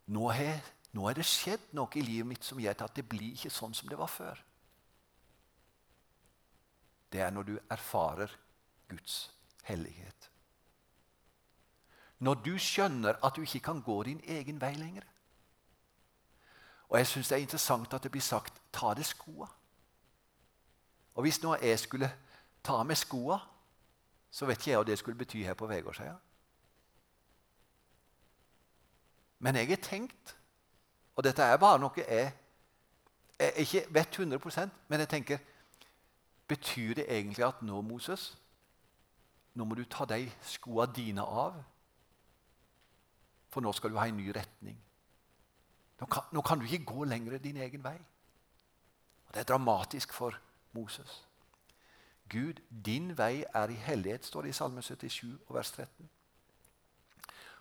nå 0.06 0.30
er, 0.32 0.62
nå 0.96 1.08
er 1.08 1.18
det 1.18 1.26
skjedd 1.28 1.74
noe 1.76 1.92
i 2.00 2.04
livet 2.04 2.30
mitt 2.32 2.44
som 2.44 2.60
gjør 2.60 2.86
at 2.86 2.96
det 2.96 3.04
blir 3.08 3.34
ikke 3.36 3.52
sånn 3.52 3.76
som 3.76 3.90
det 3.92 4.00
var 4.00 4.08
før? 4.08 4.40
Det 7.12 7.20
er 7.20 7.30
når 7.30 7.50
du 7.50 7.58
erfarer 7.70 8.32
Guds 8.88 9.30
hellighet. 9.68 10.30
Når 12.24 12.40
du 12.40 12.54
skjønner 12.58 13.20
at 13.20 13.36
du 13.36 13.44
ikke 13.44 13.66
kan 13.68 13.82
gå 13.84 14.02
din 14.08 14.20
egen 14.24 14.60
vei 14.60 14.72
lenger. 14.78 15.04
Og 16.88 16.98
jeg 16.98 17.06
syns 17.10 17.28
det 17.28 17.36
er 17.36 17.44
interessant 17.44 17.94
at 17.94 18.02
det 18.02 18.10
blir 18.12 18.22
sagt 18.24 18.60
'ta 18.72 18.90
av 18.90 18.96
deg 18.96 19.04
skoa'. 19.04 19.48
Og 21.14 21.22
hvis 21.22 21.42
nå 21.42 21.56
jeg 21.56 21.78
skulle 21.78 22.10
ta 22.62 22.80
av 22.80 22.86
meg 22.86 22.96
skoa, 22.96 23.38
så 24.34 24.46
vet 24.46 24.58
ikke 24.58 24.70
jeg 24.70 24.80
hva 24.80 24.86
det 24.88 24.98
skulle 24.98 25.18
bety 25.18 25.44
her 25.46 25.54
på 25.54 25.66
Vegårshøya. 25.70 26.14
Men 29.38 29.56
jeg 29.60 29.68
har 29.68 29.82
tenkt, 29.82 30.36
og 31.14 31.24
dette 31.24 31.42
er 31.42 31.60
bare 31.62 31.78
noe 31.78 32.02
jeg, 32.02 32.32
jeg 33.38 33.52
ikke 33.62 33.84
vet 33.94 34.18
100% 34.18 34.80
men 34.88 35.04
jeg 35.04 35.08
tenker 35.08 35.50
Betyr 36.48 36.94
det 36.98 37.06
egentlig 37.08 37.44
at 37.46 37.62
nå, 37.64 37.78
Moses, 37.80 38.34
nå 39.54 39.64
må 39.64 39.78
du 39.78 39.86
ta 39.88 40.04
de 40.04 40.26
skoa 40.44 40.84
dine 40.92 41.22
av? 41.24 41.54
For 43.48 43.64
nå 43.64 43.72
skal 43.72 43.94
du 43.94 43.96
ha 43.96 44.04
en 44.10 44.18
ny 44.18 44.28
retning. 44.34 44.76
Nå 46.02 46.08
kan, 46.10 46.26
nå 46.36 46.42
kan, 46.44 46.60
du 46.60 46.66
ikke 46.68 46.84
gå 46.84 47.06
lenger 47.08 47.38
din 47.38 47.56
egen 47.64 47.84
vei. 47.84 47.96
Og 49.24 49.32
Det 49.32 49.40
er 49.40 49.48
dramatisk 49.54 50.12
for 50.12 50.36
Moses. 50.72 51.22
Gud, 52.34 52.60
din 52.86 53.12
vei 53.18 53.44
er 53.54 53.70
i 53.70 53.78
hellighet, 53.78 54.26
står 54.26 54.42
det 54.42 54.50
i 54.50 54.56
Salme 54.58 54.82
77 54.82 55.38
vers 55.54 55.70
13. 55.70 56.10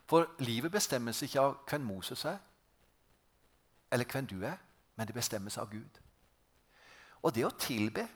For 0.10 0.26
livet 0.40 0.72
bestemmes 0.74 1.22
ikke 1.22 1.42
av 1.42 1.60
hvem 1.70 1.86
Moses 1.86 2.26
er, 2.26 2.40
eller 3.94 4.10
hvem 4.10 4.28
du 4.28 4.42
er, 4.42 4.58
men 4.96 5.08
det 5.08 5.16
bestemmes 5.16 5.58
av 5.62 5.70
Gud. 5.70 6.02
Og 7.22 7.36
det 7.36 7.46
å 7.46 7.54
tilbe, 7.60 8.08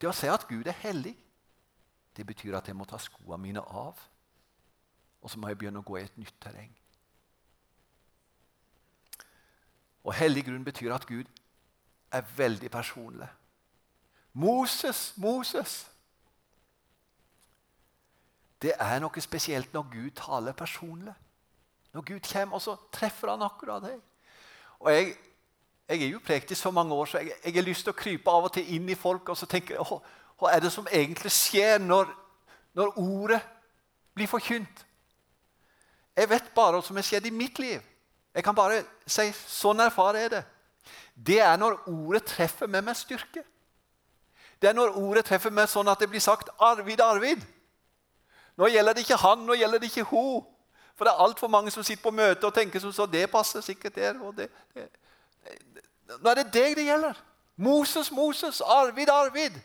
det 0.00 0.08
å 0.08 0.14
si 0.14 0.28
at 0.30 0.46
Gud 0.48 0.68
er 0.68 0.76
hellig, 0.84 1.16
det 2.16 2.26
betyr 2.26 2.58
at 2.58 2.68
jeg 2.68 2.76
må 2.76 2.84
ta 2.84 2.98
skoene 3.00 3.40
mine 3.42 3.62
av. 3.62 3.98
Og 5.22 5.30
så 5.30 5.40
må 5.40 5.48
jeg 5.48 5.58
begynne 5.58 5.80
å 5.80 5.86
gå 5.86 5.96
i 5.98 6.04
et 6.04 6.20
nytt 6.20 6.36
terreng. 6.42 6.70
Og 10.04 10.14
hellig 10.14 10.44
grunn 10.46 10.64
betyr 10.66 10.94
at 10.94 11.06
Gud 11.06 11.26
er 12.12 12.24
veldig 12.36 12.70
personlig. 12.70 13.28
Moses, 14.38 15.12
Moses. 15.16 15.86
Det 18.62 18.74
er 18.78 19.00
noe 19.02 19.22
spesielt 19.22 19.72
når 19.74 19.88
Gud 19.90 20.10
taler 20.18 20.54
personlig. 20.54 21.14
Når 21.94 22.04
Gud 22.06 22.20
kommer, 22.32 22.54
og 22.54 22.62
så 22.62 22.76
treffer 22.94 23.32
han 23.32 23.42
akkurat 23.42 23.82
deg. 23.82 23.98
Og 24.78 24.92
jeg, 24.94 25.10
jeg 25.88 26.02
er 26.02 26.12
jo 26.12 26.22
prekt 26.22 26.54
i 26.54 26.58
så 26.58 26.70
mange 26.70 26.94
år, 26.94 27.10
så 27.10 27.18
jeg, 27.18 27.34
jeg 27.44 27.54
har 27.54 27.66
lyst 27.66 27.86
til 27.86 27.94
å 27.94 27.98
krype 27.98 28.30
av 28.30 28.46
og 28.46 28.54
til 28.54 28.70
inn 28.76 28.86
i 28.86 28.98
folk 28.98 29.28
og 29.32 29.38
så 29.38 29.50
tenke 29.50 29.74
hva, 29.74 29.98
hva 30.38 30.54
er 30.54 30.62
det 30.62 30.70
som 30.74 30.86
egentlig 30.86 31.34
skjer 31.34 31.82
når, 31.82 32.14
når 32.78 32.94
ordet 33.02 33.42
blir 34.14 34.30
forkynt? 34.30 34.86
Jeg 36.14 36.30
vet 36.30 36.54
bare 36.54 36.78
hva 36.78 36.86
som 36.86 36.98
har 36.98 37.06
skjedd 37.10 37.26
i 37.26 37.34
mitt 37.34 37.58
liv. 37.58 37.82
Jeg 38.34 38.46
kan 38.46 38.54
bare 38.54 38.84
si 39.06 39.32
sånn 39.34 39.82
erfarer 39.82 40.26
jeg 40.28 40.34
det. 40.36 40.46
Det 41.14 41.42
er 41.42 41.58
når 41.58 41.80
ordet 41.90 42.26
treffer 42.36 42.70
meg 42.70 42.86
med 42.86 42.98
styrke. 42.98 43.42
Det 44.62 44.68
er 44.68 44.74
når 44.74 44.96
ordet 44.98 45.24
treffer 45.24 45.50
meg 45.54 45.68
sånn 45.70 45.88
at 45.88 46.00
det 46.00 46.08
blir 46.10 46.20
sagt 46.20 46.48
'Arvid, 46.58 47.00
Arvid'. 47.00 47.46
Nå 48.58 48.66
gjelder 48.66 48.92
det 48.92 49.04
ikke 49.06 49.20
han, 49.22 49.44
nå 49.46 49.54
gjelder 49.54 49.78
det 49.78 49.90
ikke 49.90 50.08
hun. 50.10 50.46
For 50.98 51.06
det 51.06 51.12
er 51.12 51.22
altfor 51.22 51.48
mange 51.48 51.70
som 51.70 51.82
sitter 51.86 52.02
på 52.02 52.10
møte 52.10 52.46
og 52.46 52.54
tenker 52.54 52.82
som 52.82 52.92
så 52.92 53.06
det 53.06 53.30
passer 53.30 53.60
sikkert 53.62 53.94
der. 53.94 54.18
og 54.22 54.36
det, 54.36 54.50
det. 54.74 54.88
Nå 56.20 56.30
er 56.30 56.34
det 56.34 56.52
deg 56.52 56.74
det 56.76 56.88
gjelder. 56.88 57.20
Moses, 57.56 58.10
Moses, 58.10 58.60
Arvid, 58.60 59.08
Arvid. 59.08 59.60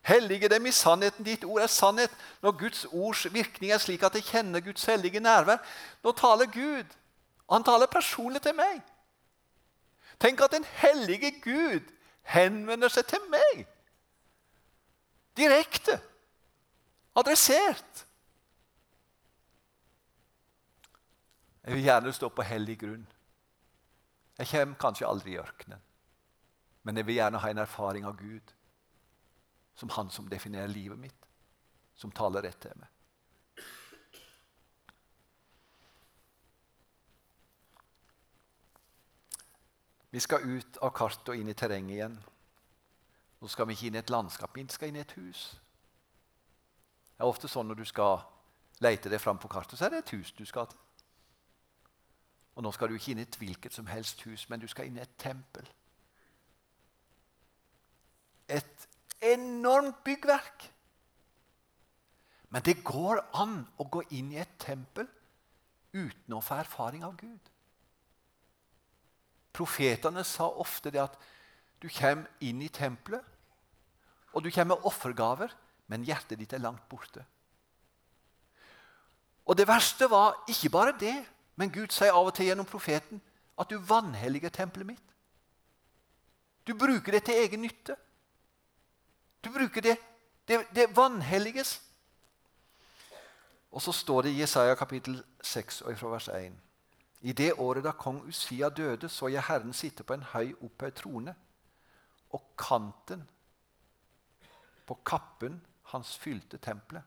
Hellige 0.00 0.48
dem 0.48 0.66
i 0.66 0.72
sannheten. 0.72 1.24
Ditt 1.24 1.44
ord 1.44 1.60
er 1.60 1.66
sannhet. 1.66 2.10
Når 2.40 2.56
Guds 2.58 2.86
ords 2.92 3.26
virkning 3.32 3.72
er 3.72 3.78
slik 3.78 4.02
at 4.02 4.14
jeg 4.14 4.24
kjenner 4.24 4.64
Guds 4.64 4.84
hellige 4.84 5.20
nærvær, 5.20 5.60
nå 6.04 6.12
taler 6.12 6.46
Gud. 6.46 6.96
Han 7.50 7.64
taler 7.64 7.86
personlig 7.86 8.42
til 8.42 8.56
meg. 8.56 8.80
Tenk 10.20 10.40
at 10.40 10.52
den 10.52 10.64
hellige 10.64 11.30
Gud 11.44 11.80
henvender 12.32 12.92
seg 12.92 13.06
til 13.08 13.24
meg. 13.32 13.64
Direkte. 15.38 15.98
Adressert. 17.18 18.04
Jeg 21.64 21.76
vil 21.76 21.84
gjerne 21.84 22.12
stå 22.16 22.30
på 22.32 22.44
hellig 22.48 22.78
grunn. 22.80 23.06
Jeg 24.38 24.48
kommer 24.52 24.78
kanskje 24.80 25.08
aldri 25.08 25.34
i 25.34 25.40
ørkenen, 25.40 25.80
men 26.86 26.96
jeg 26.96 27.06
vil 27.08 27.18
gjerne 27.18 27.40
ha 27.42 27.50
en 27.50 27.60
erfaring 27.64 28.06
av 28.06 28.16
Gud 28.16 28.54
som 29.78 29.90
Han 29.94 30.10
som 30.10 30.26
definerer 30.28 30.66
livet 30.66 30.98
mitt, 30.98 31.26
som 31.94 32.10
taler 32.10 32.42
rett 32.42 32.58
til 32.62 32.74
meg. 32.78 32.88
Vi 40.18 40.22
skal 40.22 40.42
ut 40.42 40.80
av 40.82 40.90
kartet 40.90 41.28
og 41.30 41.38
inn 41.38 41.46
i 41.46 41.54
terrenget 41.54 41.94
igjen. 41.94 42.14
Nå 43.38 43.48
skal 43.52 43.68
vi 43.68 43.76
ikke 43.76 43.86
inn 43.86 43.94
i 43.94 44.00
et 44.00 44.10
landskap, 44.10 44.56
vi 44.56 44.64
skal 44.66 44.90
inn 44.90 44.96
i 44.98 45.02
et 45.04 45.12
hus. 45.14 45.42
Det 47.12 47.22
er 47.22 47.30
ofte 47.30 47.46
sånn 47.46 47.68
når 47.70 47.78
du 47.78 47.84
skal 47.86 48.24
lete 48.82 49.12
deg 49.12 49.22
fram 49.22 49.38
på 49.38 49.46
kartet, 49.52 49.78
så 49.78 49.86
er 49.86 49.92
det 49.92 50.00
et 50.00 50.10
hus 50.16 50.32
du 50.34 50.42
skal 50.42 50.66
til. 50.72 50.80
Og 52.58 52.66
nå 52.66 52.72
skal 52.74 52.90
du 52.90 52.96
ikke 52.96 53.12
inn 53.12 53.20
i 53.22 53.26
et 53.28 53.38
hvilket 53.38 53.76
som 53.76 53.86
helst 53.86 54.24
hus, 54.26 54.48
men 54.50 54.58
du 54.58 54.66
skal 54.66 54.88
inn 54.88 54.98
i 54.98 55.04
et 55.04 55.12
tempel. 55.22 55.70
Et 58.58 58.88
enormt 59.22 60.00
byggverk. 60.02 60.66
Men 62.50 62.66
det 62.66 62.80
går 62.82 63.22
an 63.38 63.60
å 63.78 63.86
gå 63.86 64.02
inn 64.18 64.34
i 64.34 64.42
et 64.42 64.58
tempel 64.58 65.06
uten 65.94 66.34
å 66.34 66.42
få 66.42 66.58
erfaring 66.58 67.06
av 67.06 67.14
Gud. 67.22 67.54
Profetene 69.58 70.22
sa 70.26 70.46
ofte 70.62 70.92
det 70.94 71.02
at 71.02 71.16
du 71.82 71.88
kommer 71.90 72.28
inn 72.44 72.62
i 72.62 72.70
tempelet, 72.70 73.24
og 74.34 74.44
du 74.44 74.50
kommer 74.54 74.76
med 74.76 74.86
offergaver, 74.86 75.50
men 75.90 76.04
hjertet 76.06 76.38
ditt 76.38 76.52
er 76.54 76.62
langt 76.62 76.84
borte. 76.90 77.24
Og 79.48 79.56
Det 79.56 79.66
verste 79.66 80.10
var 80.10 80.44
ikke 80.48 80.70
bare 80.70 80.92
det, 81.00 81.16
men 81.56 81.72
Gud 81.72 81.90
sier 81.90 82.12
av 82.12 82.28
og 82.28 82.34
til 82.36 82.50
gjennom 82.50 82.68
profeten 82.68 83.22
at 83.58 83.70
du 83.70 83.78
vanhelliger 83.80 84.52
tempelet 84.54 84.92
mitt. 84.92 85.14
Du 86.68 86.74
bruker 86.76 87.16
det 87.16 87.24
til 87.24 87.40
egen 87.40 87.64
nytte. 87.64 87.96
Du 89.42 89.50
bruker 89.50 89.80
det 89.80 89.96
Det, 90.48 90.64
det 90.74 90.96
vanhelliges. 90.96 91.80
Og 93.70 93.82
så 93.82 93.92
står 93.92 94.22
det 94.22 94.30
i 94.30 94.40
Jesaja 94.40 94.74
kapittel 94.74 95.18
6 95.42 95.82
og 95.82 95.98
fra 95.98 96.08
vers 96.08 96.28
1. 96.28 96.54
I 97.20 97.32
det 97.32 97.52
året 97.58 97.84
da 97.84 97.92
kong 97.92 98.20
Usia 98.28 98.68
døde, 98.70 99.08
så 99.08 99.28
jeg 99.28 99.42
Herren 99.48 99.72
sitte 99.74 100.04
på 100.06 100.14
en 100.14 100.26
høy 100.32 100.52
opphøyd 100.62 100.96
trone, 101.00 101.34
og 102.30 102.44
kanten 102.58 103.24
på 104.86 104.96
kappen 105.04 105.60
hans 105.92 106.14
fylte 106.20 106.60
tempelet. 106.62 107.02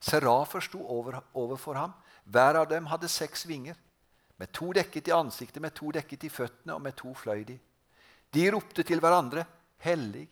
Serafer 0.00 0.60
sto 0.60 0.82
over, 0.84 1.20
overfor 1.34 1.78
ham. 1.78 1.92
Hver 2.24 2.60
av 2.60 2.68
dem 2.68 2.86
hadde 2.90 3.08
seks 3.08 3.46
vinger. 3.48 3.76
Med 4.36 4.50
to 4.52 4.72
dekket 4.74 5.08
i 5.08 5.14
ansiktet, 5.14 5.62
med 5.62 5.72
to 5.76 5.92
dekket 5.94 6.26
i 6.26 6.32
føttene, 6.32 6.74
og 6.74 6.82
med 6.82 6.96
to 6.98 7.14
fløy 7.14 7.44
de. 7.48 7.58
De 8.34 8.48
ropte 8.50 8.82
til 8.82 9.00
hverandre, 9.00 9.46
Hellig, 9.84 10.28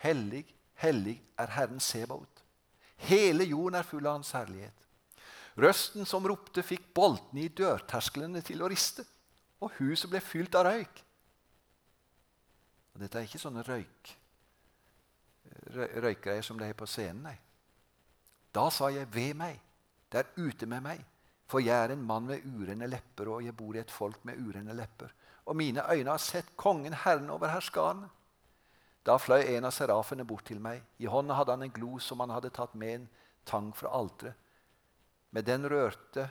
hellig, 0.00 0.46
hellig 0.80 1.18
er 1.38 1.50
Herren 1.52 1.80
Sebaot. 1.80 2.40
Hele 2.96 3.44
jorden 3.44 3.76
er 3.76 3.84
full 3.84 4.06
av 4.06 4.16
Hans 4.16 4.30
herlighet. 4.32 4.83
Røsten 5.60 6.06
som 6.06 6.26
ropte, 6.26 6.64
fikk 6.66 6.88
boltene 6.94 7.44
i 7.44 7.52
dørtersklene 7.54 8.42
til 8.42 8.62
å 8.64 8.68
riste, 8.70 9.04
og 9.62 9.74
huset 9.78 10.10
ble 10.10 10.20
fylt 10.24 10.56
av 10.58 10.66
røyk. 10.66 11.02
Og 12.94 13.02
dette 13.02 13.18
er 13.18 13.26
ikke 13.28 13.42
sånne 13.42 13.62
røyk, 13.66 14.14
røykgreier 15.74 16.42
som 16.46 16.58
det 16.58 16.68
er 16.70 16.78
på 16.78 16.86
scenen. 16.90 17.22
nei. 17.22 17.38
Da 18.54 18.68
sa 18.70 18.90
jeg, 18.90 19.08
ved 19.14 19.34
meg, 19.34 19.58
det 20.10 20.20
er 20.20 20.32
ute 20.36 20.66
med 20.70 20.82
meg, 20.82 21.00
for 21.50 21.62
jeg 21.62 21.74
er 21.74 21.94
en 21.94 22.04
mann 22.06 22.26
med 22.26 22.44
urene 22.46 22.86
lepper, 22.86 23.30
og 23.30 23.42
jeg 23.42 23.54
bor 23.56 23.74
i 23.74 23.82
et 23.82 23.90
folk 23.90 24.22
med 24.24 24.38
urene 24.38 24.74
lepper. 24.74 25.10
Og 25.46 25.56
mine 25.56 25.82
øyne 25.90 26.10
har 26.10 26.22
sett 26.22 26.54
kongen, 26.56 26.94
Herren 26.94 27.30
over 27.30 27.50
herskarene. 27.50 28.08
Da 29.04 29.18
fløy 29.20 29.42
en 29.42 29.66
av 29.68 29.74
serafene 29.76 30.24
bort 30.24 30.46
til 30.48 30.62
meg. 30.62 30.80
I 30.98 31.10
hånda 31.10 31.34
hadde 31.36 31.52
han 31.52 31.66
en 31.66 31.74
glo 31.74 31.98
som 32.00 32.22
han 32.24 32.32
hadde 32.32 32.54
tatt 32.54 32.74
med 32.74 32.94
en 32.94 33.08
tang 33.44 33.68
fra 33.76 33.92
alteret. 33.92 34.38
Med 35.34 35.42
den 35.42 35.66
rørte 35.66 36.28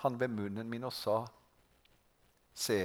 han 0.00 0.16
ved 0.20 0.28
munnen 0.32 0.70
min 0.70 0.86
og 0.88 0.92
sa, 0.92 1.18
Se, 2.54 2.78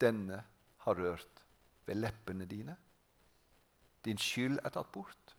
denne 0.00 0.38
har 0.84 0.94
rørt 0.94 1.42
ved 1.86 1.98
leppene 1.98 2.46
dine. 2.46 2.76
Din 4.04 4.18
skyld 4.18 4.60
er 4.62 4.72
tatt 4.72 4.92
bort, 4.94 5.34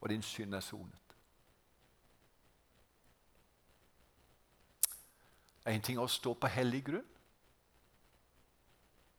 og 0.00 0.08
din 0.08 0.24
synd 0.24 0.56
er 0.56 0.64
sonet. 0.64 1.14
En 5.68 5.84
ting 5.84 6.00
er 6.00 6.08
å 6.08 6.10
stå 6.10 6.32
på 6.32 6.48
hellig 6.48 6.80
grunn. 6.88 7.06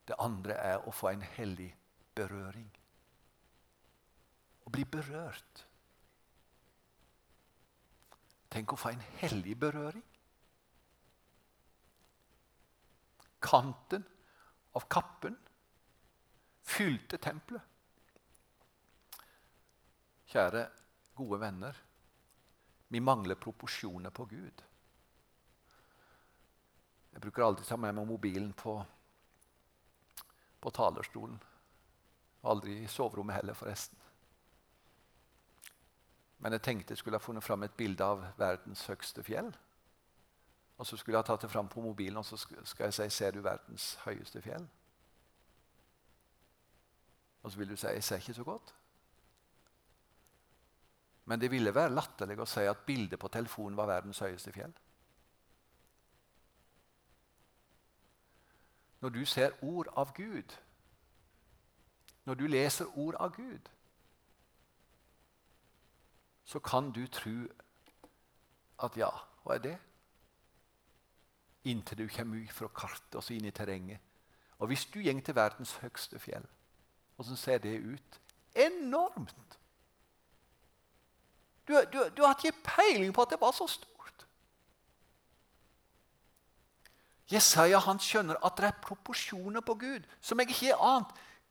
Det 0.10 0.18
andre 0.18 0.58
er 0.58 0.88
å 0.90 0.92
få 0.92 1.14
en 1.14 1.22
hellig 1.38 1.70
berøring. 2.18 2.72
Å 4.66 4.74
bli 4.74 4.84
berørt. 4.90 5.69
Tenk 8.50 8.74
å 8.74 8.80
få 8.80 8.94
en 8.94 9.04
hellig 9.22 9.56
berøring. 9.62 10.06
Kanten 13.40 14.04
av 14.76 14.88
kappen 14.92 15.38
fylte 16.66 17.18
tempelet. 17.22 17.62
Kjære, 20.30 20.66
gode 21.18 21.40
venner. 21.42 21.78
Vi 22.90 23.00
mangler 23.02 23.38
proporsjoner 23.38 24.14
på 24.14 24.26
Gud. 24.30 24.66
Jeg 27.12 27.22
bruker 27.22 27.44
alltid 27.44 27.66
ta 27.66 27.78
med 27.78 27.96
meg 27.98 28.08
mobilen 28.10 28.52
på, 28.54 28.76
på 30.62 30.72
talerstolen. 30.74 31.40
Aldri 32.50 32.78
i 32.84 32.88
soverommet 32.90 33.40
heller, 33.40 33.58
forresten. 33.58 34.09
Men 36.40 36.56
jeg 36.56 36.62
tenkte 36.62 36.92
jeg 36.92 36.98
skulle 36.98 37.18
ha 37.18 37.24
funnet 37.24 37.44
fram 37.44 37.64
et 37.64 37.74
bilde 37.78 38.04
av 38.04 38.24
verdens 38.38 38.86
høyeste 38.88 39.24
fjell. 39.24 39.52
Og 40.80 40.88
så 40.88 40.98
skulle 40.98 41.18
jeg 41.18 41.24
ha 41.26 41.28
tatt 41.28 41.42
det 41.44 41.52
fram 41.52 41.68
på 41.68 41.82
mobilen 41.84 42.18
og 42.18 42.26
så 42.26 42.38
skal 42.38 42.86
jeg 42.86 42.94
si 42.94 43.10
'Ser 43.10 43.32
du 43.32 43.42
verdens 43.42 43.96
høyeste 44.06 44.42
fjell?' 44.42 44.68
Og 47.44 47.52
så 47.52 47.58
vil 47.58 47.70
du 47.70 47.76
si 47.76 47.88
'Jeg 47.88 48.04
ser 48.04 48.16
ikke 48.16 48.34
så 48.34 48.44
godt'. 48.44 48.74
Men 51.26 51.42
det 51.42 51.52
ville 51.52 51.76
være 51.76 51.94
latterlig 51.94 52.40
å 52.40 52.46
si 52.46 52.60
at 52.60 52.86
bildet 52.88 53.20
på 53.20 53.28
telefonen 53.28 53.78
var 53.78 53.86
verdens 53.86 54.20
høyeste 54.20 54.52
fjell. 54.52 54.74
Når 59.02 59.10
du 59.10 59.26
ser 59.26 59.52
ord 59.62 59.88
av 59.98 60.14
Gud, 60.14 60.56
når 62.26 62.34
du 62.34 62.48
leser 62.48 62.98
ord 62.98 63.16
av 63.20 63.36
Gud, 63.36 63.70
så 66.50 66.60
kan 66.60 66.92
du 66.92 67.04
tro 67.08 67.46
at 68.82 68.96
ja, 68.98 69.10
hva 69.44 69.58
er 69.60 69.62
det? 69.62 69.76
Inntil 71.70 72.00
du 72.00 72.08
kommer 72.10 72.42
ut 72.42 72.54
fra 72.56 72.72
kartet 72.74 73.20
og 73.20 73.22
så 73.24 73.36
inn 73.36 73.46
i 73.46 73.54
terrenget. 73.54 74.02
Og 74.58 74.72
hvis 74.72 74.88
du 74.90 74.98
går 75.04 75.22
til 75.22 75.36
verdens 75.38 75.76
høgste 75.84 76.20
fjell, 76.20 76.48
hvordan 77.16 77.38
ser 77.38 77.62
det 77.62 77.76
ut? 77.84 78.20
Enormt! 78.56 79.60
Du, 81.68 81.78
du, 81.94 82.00
du 82.18 82.24
har 82.26 82.34
ikke 82.34 82.64
peiling 82.66 83.14
på 83.14 83.22
at 83.22 83.30
det 83.30 83.42
var 83.42 83.54
så 83.54 83.68
stort. 83.70 84.26
Jesaja 87.30 87.78
han 87.86 88.02
skjønner 88.02 88.42
at 88.42 88.58
det 88.58 88.72
er 88.72 88.82
proporsjoner 88.82 89.62
på 89.62 89.78
Gud 89.86 90.08
som 90.22 90.42
jeg 90.42 90.50
ikke. 90.50 90.74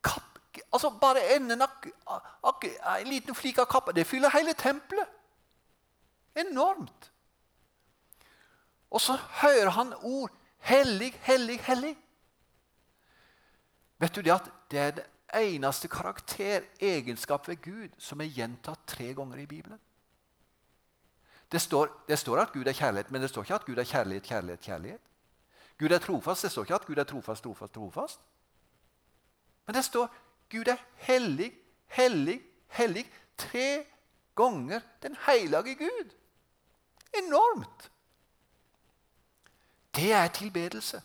Kapp 0.03 0.28
altså 0.73 0.91
Bare 1.01 1.35
enden 1.35 1.63
av 1.63 1.71
en 2.65 3.09
liten 3.09 3.35
flik 3.35 3.59
av 3.59 3.67
kappa 3.71 3.93
det 3.93 4.07
fyller 4.07 4.31
hele 4.31 4.55
tempelet. 4.55 5.09
Enormt. 6.37 7.11
Og 8.91 9.01
så 9.01 9.17
hører 9.43 9.71
han 9.71 9.95
ord 10.03 10.31
'hellig, 10.59 11.13
hellig, 11.21 11.61
hellig'. 11.61 11.97
Vet 13.99 14.15
du 14.15 14.21
det 14.21 14.33
at 14.33 14.51
det 14.71 14.79
er 14.79 14.91
det 14.91 15.07
eneste 15.35 15.89
karakteregenskap 15.89 17.49
ved 17.49 17.57
Gud 17.63 17.89
som 17.99 18.21
er 18.21 18.25
gjentatt 18.25 18.87
tre 18.87 19.15
ganger 19.15 19.37
i 19.37 19.47
Bibelen? 19.47 19.81
Det 21.53 21.61
står, 21.61 21.89
det 22.09 22.19
står, 22.19 22.39
at 22.39 22.53
Gud 22.53 22.67
er 22.67 22.73
kjærlighet, 22.73 23.11
men 23.11 23.23
det 23.23 23.31
står 23.31 23.43
ikke 23.43 23.55
at 23.55 23.65
Gud 23.65 23.79
er 23.79 23.85
kjærlighet, 23.85 24.23
kjærlighet, 24.23 24.61
kjærlighet. 24.61 25.01
Gud 25.79 25.91
er 25.91 25.99
trofast. 25.99 26.43
Det 26.43 26.51
står 26.51 26.63
ikke 26.63 26.75
at 26.75 26.87
Gud 26.87 26.97
er 26.97 27.05
trofast, 27.05 27.43
trofast, 27.43 27.75
trofast. 27.75 28.21
Men 29.67 29.75
det 29.75 29.85
står 29.85 30.15
Gud 30.51 30.69
er 30.69 30.81
hellig, 31.07 31.53
hellig, 31.87 32.43
hellig. 32.69 33.05
Tre 33.39 33.85
ganger 34.37 34.81
den 35.03 35.17
hellige 35.27 35.75
Gud. 35.75 36.15
Enormt! 37.15 37.91
Det 39.95 40.13
er 40.13 40.29
tilbedelse. 40.29 41.03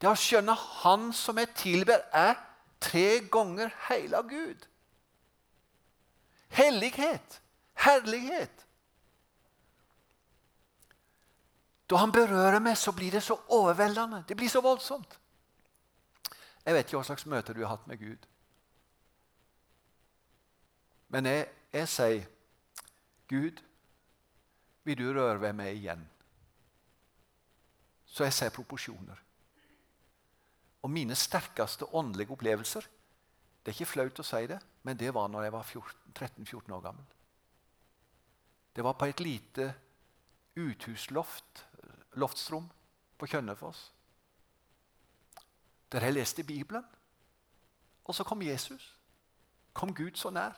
Det 0.00 0.10
å 0.10 0.18
skjønne 0.18 0.54
Han 0.54 1.12
som 1.12 1.38
er 1.38 1.52
tilber, 1.56 2.02
er 2.12 2.34
tre 2.80 3.20
ganger 3.32 3.70
hellig 3.88 4.22
Gud. 4.28 4.66
Hellighet, 6.54 7.40
herlighet. 7.74 8.66
Da 11.90 11.96
han 12.00 12.12
berører 12.12 12.58
meg, 12.58 12.76
så 12.78 12.92
blir 12.92 13.10
det 13.12 13.22
så 13.22 13.36
overveldende. 13.48 14.24
Det 14.28 14.36
blir 14.36 14.48
så 14.48 14.60
voldsomt. 14.64 15.18
Jeg 16.64 16.74
vet 16.74 16.86
ikke 16.86 16.96
hva 16.96 17.08
slags 17.10 17.26
møte 17.28 17.54
du 17.54 17.60
har 17.60 17.74
hatt 17.76 17.86
med 17.86 18.00
Gud. 18.00 18.26
Men 21.14 21.28
jeg, 21.30 21.46
jeg 21.70 21.88
sier, 21.88 22.24
Gud, 23.30 23.60
vil 24.82 24.98
du 24.98 25.04
røre 25.14 25.38
ved 25.38 25.52
meg 25.54 25.76
igjen? 25.76 26.02
Så 28.10 28.26
jeg 28.26 28.34
ser 28.34 28.54
proporsjoner. 28.54 29.20
og 30.84 30.90
mine 30.90 31.14
sterkeste 31.16 31.86
åndelige 31.94 32.30
opplevelser 32.30 32.80
Det 33.64 33.70
er 33.70 33.76
ikke 33.78 33.92
flaut 33.92 34.18
å 34.20 34.26
si 34.26 34.46
det, 34.46 34.58
men 34.82 34.96
det 34.96 35.14
var 35.14 35.28
når 35.28 35.42
jeg 35.42 35.52
var 35.52 35.70
13-14 36.12 36.72
år 36.76 36.80
gammel. 36.80 37.04
Det 38.76 38.84
var 38.84 38.92
på 38.92 39.06
et 39.06 39.20
lite 39.20 39.74
uthusloft, 40.56 41.64
loftsrom 42.12 42.68
på 43.18 43.26
Kjønnefoss. 43.26 43.92
Der 45.92 46.04
jeg 46.04 46.12
leste 46.12 46.44
Bibelen. 46.44 46.84
Og 48.04 48.14
så 48.14 48.24
kom 48.24 48.42
Jesus. 48.42 48.98
Kom 49.72 49.94
Gud 49.94 50.20
så 50.20 50.30
nær. 50.30 50.52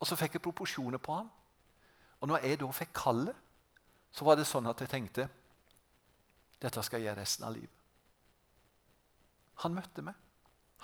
Og 0.00 0.08
så 0.08 0.18
fikk 0.18 0.36
jeg 0.36 0.44
proporsjoner 0.44 1.00
på 1.02 1.16
ham. 1.16 1.28
Og 2.20 2.28
når 2.28 2.44
jeg 2.44 2.60
da 2.60 2.70
fikk 2.74 2.92
kallet, 2.96 3.42
så 4.12 4.24
var 4.24 4.38
det 4.38 4.46
sånn 4.48 4.68
at 4.68 4.80
jeg 4.80 4.92
tenkte 4.92 5.28
dette 6.60 6.82
skal 6.82 7.02
jeg 7.02 7.10
gjøre 7.10 7.20
resten 7.20 7.44
av 7.44 7.52
livet. 7.52 7.72
Han 9.64 9.76
møtte 9.76 10.04
meg. 10.04 10.16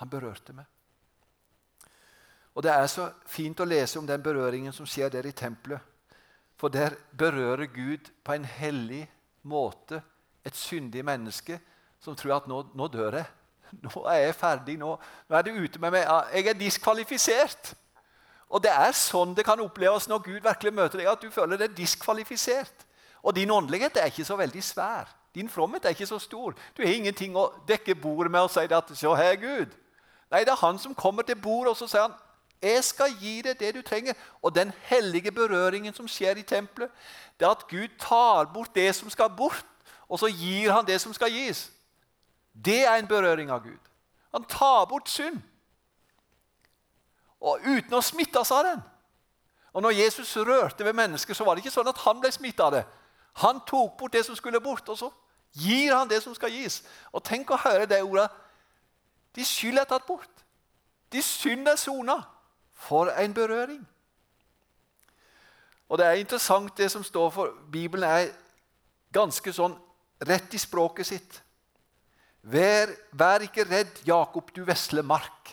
Han 0.01 0.11
berørte 0.13 0.55
meg. 0.57 0.69
Og 2.53 2.63
Det 2.63 2.73
er 2.73 2.87
så 2.91 3.09
fint 3.25 3.61
å 3.61 3.69
lese 3.69 3.99
om 3.99 4.07
den 4.07 4.23
berøringen 4.23 4.73
som 4.77 4.89
skjer 4.89 5.13
der 5.13 5.27
i 5.29 5.33
tempelet. 5.33 5.81
For 6.61 6.69
der 6.69 6.95
berører 7.19 7.67
Gud 7.73 8.13
på 8.23 8.35
en 8.37 8.45
hellig 8.45 9.07
måte 9.49 10.03
et 10.45 10.57
syndig 10.57 11.05
menneske 11.05 11.59
som 12.03 12.17
tror 12.19 12.37
at 12.37 12.49
nå, 12.51 12.61
nå 12.77 12.89
dør 12.93 13.17
jeg. 13.21 13.31
Nå 13.83 14.03
er 14.05 14.27
jeg 14.27 14.35
ferdig. 14.37 14.75
Nå, 14.77 14.91
nå 15.01 15.37
er 15.37 15.45
det 15.47 15.55
ute 15.57 15.81
med 15.81 15.95
meg. 15.95 16.05
Jeg 16.35 16.51
er 16.51 16.59
diskvalifisert. 16.61 17.71
Og 18.53 18.61
Det 18.63 18.71
er 18.71 18.93
sånn 18.93 19.33
det 19.35 19.47
kan 19.49 19.61
oppleves 19.65 20.09
når 20.11 20.25
Gud 20.27 20.41
virkelig 20.45 20.73
møter 20.77 21.01
deg, 21.01 21.09
at 21.09 21.23
du 21.23 21.31
føler 21.33 21.57
deg 21.57 21.77
diskvalifisert. 21.77 22.85
Og 23.23 23.35
din 23.35 23.51
åndelighet 23.51 23.97
er 23.97 24.11
ikke 24.11 24.27
så 24.29 24.37
veldig 24.37 24.63
svær. 24.63 25.09
Din 25.35 25.49
fromhet 25.49 25.85
er 25.85 25.95
ikke 25.97 26.07
så 26.07 26.19
stor. 26.21 26.53
Du 26.77 26.83
har 26.83 26.93
ingenting 26.93 27.37
å 27.39 27.49
dekke 27.69 27.95
bordet 27.97 28.33
med 28.33 28.41
og 28.45 28.51
si 28.51 28.61
at 28.61 28.91
'Se 28.95 29.17
her, 29.17 29.37
Gud'. 29.37 29.73
Nei, 30.31 30.45
det 30.45 30.49
er 30.49 30.67
han 30.67 30.79
som 30.79 30.95
kommer 30.95 31.23
til 31.23 31.37
bordet, 31.37 31.71
og 31.71 31.77
så 31.77 31.87
sier 31.87 32.03
han 32.03 32.15
'Jeg 32.63 32.85
skal 32.85 33.15
gi 33.21 33.43
deg 33.43 33.59
det 33.59 33.75
du 33.75 33.83
trenger'. 33.83 34.15
Og 34.43 34.55
den 34.55 34.73
hellige 34.83 35.33
berøringen 35.33 35.95
som 35.95 36.09
skjer 36.09 36.37
i 36.37 36.43
tempelet, 36.43 36.91
det 37.41 37.47
er 37.47 37.51
at 37.51 37.69
Gud 37.69 37.89
tar 37.99 38.45
bort 38.45 38.75
det 38.75 38.95
som 38.95 39.11
skal 39.11 39.31
bort, 39.37 39.65
og 40.09 40.19
så 40.19 40.27
gir 40.27 40.73
han 40.73 40.87
det 40.87 41.01
som 41.01 41.15
skal 41.15 41.31
gis. 41.31 41.71
Det 42.65 42.87
er 42.87 42.97
en 42.97 43.07
berøring 43.07 43.51
av 43.51 43.63
Gud. 43.63 43.81
Han 44.35 44.45
tar 44.45 44.85
bort 44.85 45.09
synd. 45.09 45.43
Og 47.43 47.63
uten 47.67 47.99
å 47.99 48.03
smittes 48.05 48.51
av 48.55 48.65
den. 48.69 48.83
Og 49.73 49.83
når 49.83 49.97
Jesus 49.97 50.37
rørte 50.37 50.85
ved 50.85 50.95
mennesker, 50.95 51.35
så 51.35 51.45
var 51.45 51.55
det 51.55 51.65
ikke 51.65 51.75
sånn 51.75 51.91
at 51.91 52.01
han 52.05 52.21
ble 52.21 52.31
smittet 52.33 52.65
av 52.65 52.75
det. 52.77 52.83
Han 53.43 53.63
tok 53.67 53.97
bort 53.99 54.13
det 54.13 54.25
som 54.27 54.37
skulle 54.37 54.61
bort, 54.61 54.89
og 54.93 54.99
så 54.99 55.09
gir 55.57 55.95
han 55.95 56.09
det 56.09 56.21
som 56.23 56.35
skal 56.37 56.53
gis. 56.53 56.83
Og 57.13 57.25
tenk 57.25 57.51
å 57.51 57.61
høre 57.61 57.89
det 57.89 58.03
ordet. 58.05 58.29
De 59.35 59.45
skyld 59.45 59.81
er 59.81 59.89
tatt 59.89 60.05
bort. 60.07 60.45
De 61.13 61.23
synd 61.25 61.69
er 61.69 61.81
sona. 61.81 62.21
For 62.83 63.13
en 63.15 63.35
berøring. 63.35 63.83
Og 65.89 65.99
Det 65.99 66.07
er 66.07 66.13
interessant, 66.13 66.79
det 66.79 66.91
som 66.91 67.05
står 67.05 67.31
for 67.31 67.51
Bibelen, 67.73 68.09
er 68.09 68.33
ganske 69.13 69.53
sånn 69.53 69.77
rett 70.27 70.55
i 70.55 70.59
språket 70.59 71.07
sitt. 71.07 71.43
Vær, 72.43 72.91
vær 73.13 73.45
ikke 73.45 73.67
redd, 73.69 74.01
Jakob, 74.07 74.51
du 74.57 74.65
vesle 74.65 75.03
mark. 75.03 75.53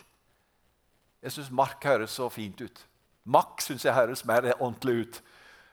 Jeg 1.22 1.32
syns 1.34 1.50
mark 1.52 1.84
høres 1.84 2.14
så 2.16 2.28
fint 2.32 2.60
ut. 2.60 2.86
Makk 3.24 3.60
syns 3.62 3.84
jeg 3.84 3.94
høres 3.94 4.24
mer 4.24 4.48
ordentlig 4.56 4.94
ut. 5.02 5.20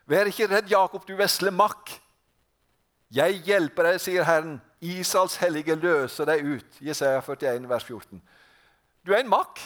Vær 0.08 0.28
ikke 0.30 0.48
redd, 0.52 0.70
Jakob, 0.72 1.08
du 1.08 1.16
vesle 1.20 1.52
makk. 1.52 1.94
Jeg 3.12 3.40
hjelper 3.48 3.92
deg, 3.92 4.02
sier 4.04 4.28
Herren. 4.28 4.60
Israels 4.84 5.38
hellige 5.42 5.76
løser 5.80 6.28
deg 6.28 6.44
ut. 6.46 6.82
Jesaja 6.84 7.22
41, 7.24 7.70
vers 7.70 7.88
14. 7.88 8.22
Du 9.08 9.14
er 9.14 9.24
en 9.24 9.32
makk. 9.32 9.62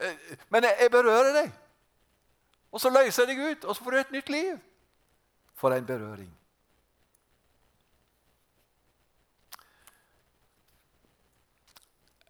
Eh, 0.00 0.36
men 0.52 0.68
jeg 0.68 0.92
berører 0.92 1.32
deg. 1.40 1.50
Og 2.72 2.80
så 2.80 2.92
løser 2.92 3.26
jeg 3.26 3.36
deg 3.36 3.50
ut, 3.50 3.64
og 3.64 3.76
så 3.76 3.84
får 3.84 3.90
du 3.90 3.98
et 4.00 4.14
nytt 4.18 4.32
liv. 4.32 4.60
For 5.56 5.74
en 5.74 5.86
berøring. 5.86 6.30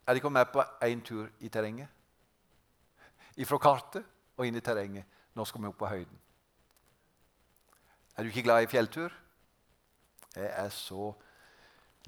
Er 0.06 0.14
de 0.14 0.20
kommet 0.20 0.46
med 0.46 0.52
på 0.52 0.62
én 0.84 1.02
tur 1.04 1.28
i 1.40 1.48
terrenget? 1.48 1.88
Ifra 3.36 3.58
kartet 3.58 4.04
og 4.36 4.46
inn 4.46 4.56
i 4.56 4.60
terrenget. 4.60 5.04
Nå 5.34 5.44
skal 5.44 5.62
vi 5.62 5.70
opp 5.70 5.78
på 5.78 5.88
høyden. 5.88 6.18
Er 8.16 8.22
du 8.22 8.28
ikke 8.28 8.42
glad 8.42 8.62
i 8.62 8.70
fjelltur? 8.70 9.12
Jeg 10.36 10.50
er 10.50 10.68
så 10.68 11.12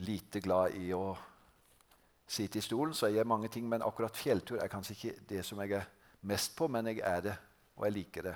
lite 0.04 0.40
glad 0.40 0.74
i 0.76 0.90
å 0.92 1.14
sitte 2.26 2.58
i 2.58 2.64
stolen, 2.64 2.94
så 2.94 3.06
jeg 3.06 3.20
gjør 3.20 3.30
mange 3.30 3.48
ting. 3.48 3.68
Men 3.68 3.84
akkurat 3.86 4.16
fjelltur 4.16 4.58
er 4.60 4.72
kanskje 4.72 4.96
ikke 4.96 5.14
det 5.28 5.44
som 5.46 5.60
jeg 5.62 5.78
er 5.78 5.88
mest 6.28 6.56
på, 6.56 6.68
men 6.68 6.86
jeg 6.90 7.00
er 7.04 7.20
det, 7.20 7.36
og 7.76 7.86
jeg 7.86 7.96
liker 8.00 8.28
det. 8.30 8.34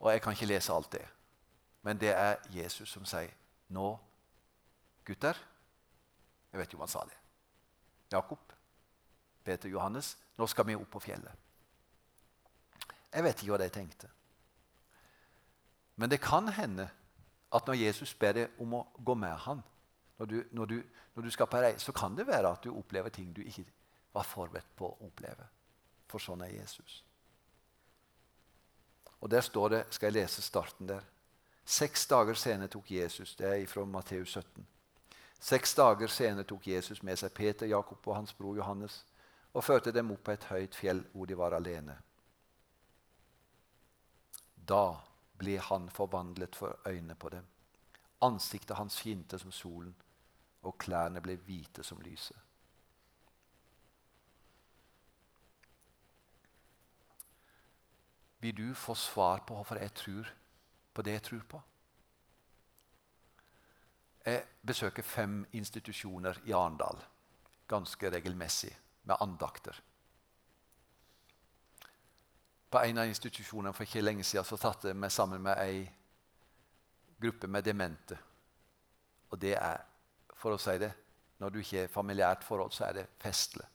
Og 0.00 0.10
jeg 0.12 0.22
kan 0.22 0.32
ikke 0.32 0.50
lese 0.50 0.72
alt 0.72 0.92
det. 0.92 1.04
Men 1.82 2.00
det 2.00 2.14
er 2.16 2.36
Jesus 2.50 2.88
som 2.88 3.04
sier, 3.04 3.30
'Nå, 3.68 3.98
gutter' 5.04 5.38
Jeg 6.52 6.60
vet 6.60 6.72
jo 6.72 6.78
om 6.78 6.80
han 6.80 6.88
sa 6.88 7.00
det. 7.02 7.23
Jakob, 8.14 8.52
Peter, 9.44 9.68
Johannes, 9.68 10.14
nå 10.38 10.46
skal 10.48 10.66
vi 10.70 10.76
opp 10.78 10.90
på 10.94 11.02
fjellet. 11.04 11.42
Jeg 13.14 13.22
vet 13.22 13.42
ikke 13.42 13.52
hva 13.52 13.60
de 13.62 13.70
tenkte. 13.70 14.10
Men 16.00 16.10
det 16.10 16.22
kan 16.22 16.48
hende 16.56 16.88
at 17.54 17.68
når 17.68 17.78
Jesus 17.78 18.14
ber 18.18 18.34
deg 18.34 18.60
om 18.62 18.74
å 18.80 18.86
gå 18.98 19.14
med 19.14 19.36
han, 19.46 19.62
når 20.18 20.30
du, 20.30 20.36
når 20.50 20.70
du, 20.70 20.76
når 21.14 21.26
du 21.26 21.30
skal 21.30 21.50
på 21.50 21.60
reise, 21.62 21.84
så 21.84 21.94
kan 21.94 22.16
det 22.18 22.26
være 22.26 22.50
at 22.50 22.62
du 22.64 22.72
opplever 22.74 23.14
ting 23.14 23.30
du 23.34 23.42
ikke 23.44 23.66
var 24.14 24.26
forberedt 24.26 24.74
på 24.78 24.88
å 24.88 25.06
oppleve. 25.06 25.46
For 26.10 26.22
sånn 26.22 26.42
er 26.46 26.54
Jesus. 26.54 27.02
Og 29.20 29.30
Der 29.30 29.40
står 29.40 29.68
det, 29.68 29.82
skal 29.90 30.10
jeg 30.10 30.22
lese 30.22 30.42
starten 30.42 30.88
der. 30.88 31.04
Seks 31.64 32.06
dager 32.06 32.36
senere 32.36 32.68
tok 32.68 32.90
Jesus 32.90 33.34
Det 33.38 33.46
er 33.48 33.66
fra 33.66 33.86
Matteus 33.88 34.34
17. 34.36 34.66
Seks 35.44 35.74
dager 35.76 36.08
senere 36.08 36.46
tok 36.48 36.66
Jesus 36.70 37.02
med 37.04 37.18
seg 37.20 37.34
Peter, 37.36 37.68
Jakob 37.68 38.06
og 38.08 38.16
hans 38.16 38.32
bror 38.32 38.56
Johannes 38.56 39.02
og 39.52 39.64
førte 39.66 39.92
dem 39.92 40.14
opp 40.14 40.22
på 40.24 40.32
et 40.32 40.46
høyt 40.48 40.76
fjell 40.78 41.02
hvor 41.12 41.28
de 41.28 41.36
var 41.36 41.52
alene. 41.52 41.98
Da 44.56 44.96
ble 45.36 45.58
han 45.60 45.90
forvandlet 45.92 46.56
for 46.56 46.78
øynene 46.88 47.16
på 47.20 47.28
dem. 47.34 47.44
Ansiktet 48.24 48.78
hans 48.78 48.96
skinte 49.02 49.38
som 49.38 49.52
solen, 49.52 49.92
og 50.64 50.78
klærne 50.80 51.20
ble 51.20 51.36
hvite 51.36 51.84
som 51.84 52.00
lyset. 52.00 52.38
Vil 58.40 58.56
du 58.56 58.74
få 58.74 58.96
svar 58.96 59.44
på 59.44 59.60
hvorfor 59.60 59.76
jeg 59.76 59.92
tror 59.92 60.32
på 60.94 61.02
det 61.04 61.18
jeg 61.18 61.22
tror 61.28 61.46
på? 61.48 61.62
Jeg 64.24 64.44
besøker 64.66 65.02
fem 65.02 65.42
institusjoner 65.52 66.40
i 66.48 66.52
Arendal 66.56 67.02
ganske 67.68 68.10
regelmessig 68.10 68.78
med 69.02 69.16
andakter. 69.20 69.82
På 72.70 72.78
en 72.78 72.98
av 72.98 73.08
institusjonene 73.08 73.72
for 73.74 73.86
ikke 73.86 74.02
lenge 74.02 74.24
siden 74.24 74.46
så 74.48 74.58
satte 74.58 74.90
jeg 74.90 74.98
meg 74.98 75.12
sammen 75.12 75.42
med 75.42 75.60
ei 75.62 75.84
gruppe 77.20 77.46
med 77.46 77.64
demente. 77.64 78.18
Og 79.30 79.40
det 79.40 79.54
er, 79.56 79.78
for 80.34 80.54
å 80.54 80.60
si 80.60 80.74
det, 80.78 80.90
når 81.38 81.50
du 81.50 81.60
ikke 81.60 81.84
er 81.84 81.92
familiært 81.92 82.44
forhold, 82.44 82.72
så 82.72 82.88
er 82.88 82.98
det 82.98 83.06
festlig. 83.22 83.66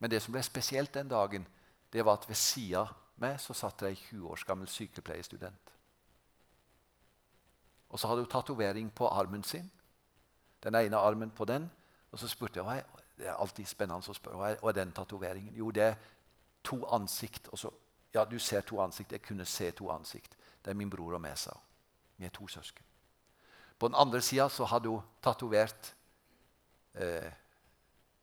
Men 0.00 0.10
det 0.10 0.22
som 0.22 0.32
ble 0.32 0.42
spesielt 0.44 0.94
den 0.94 1.08
dagen, 1.08 1.46
det 1.92 2.04
var 2.04 2.18
at 2.18 2.28
ved 2.28 2.38
sida 2.38 2.86
meg 3.20 3.40
så 3.40 3.54
satt 3.56 3.82
det 3.82 3.90
ei 3.90 3.98
20 3.98 4.30
års 4.32 4.44
gammel 4.48 4.68
sykepleierstudent. 4.68 5.74
Og 7.90 7.98
så 7.98 8.08
hadde 8.08 8.22
hun 8.22 8.30
tatovering 8.30 8.94
på 8.94 9.08
armen 9.08 9.42
sin. 9.44 9.70
Den 10.62 10.74
ene 10.74 10.96
armen 10.96 11.30
på 11.30 11.44
den. 11.44 11.70
Og 12.12 12.18
så 12.18 12.28
spurte 12.28 12.62
jeg 12.62 12.84
det 13.18 13.28
er 13.28 13.36
alltid 13.36 13.66
spennende 13.68 14.08
å 14.08 14.14
spørre, 14.16 14.54
hva 14.62 14.70
er 14.70 14.76
den 14.78 14.92
tatoveringen. 14.96 15.54
Jo, 15.54 15.70
det 15.70 15.82
er 15.82 15.96
to 16.64 16.78
ansikt. 16.88 17.50
Så, 17.54 17.70
ja, 18.14 18.24
du 18.24 18.38
ser 18.38 18.64
to 18.64 18.80
ansikt. 18.80 19.12
Jeg 19.12 19.22
kunne 19.22 19.44
se 19.44 19.70
to 19.76 19.90
ansikt. 19.92 20.36
Det 20.64 20.70
er 20.70 20.78
min 20.78 20.90
bror 20.90 21.18
og 21.18 21.20
meg, 21.20 21.36
sa. 21.38 21.52
Vi 22.16 22.24
er 22.24 22.32
to 22.32 22.48
søsken. 22.48 22.84
På 23.78 23.88
den 23.88 23.96
andre 23.98 24.20
sida 24.20 24.48
hadde 24.64 24.88
hun 24.88 25.04
tatovert 25.22 25.94
eh, 26.94 27.32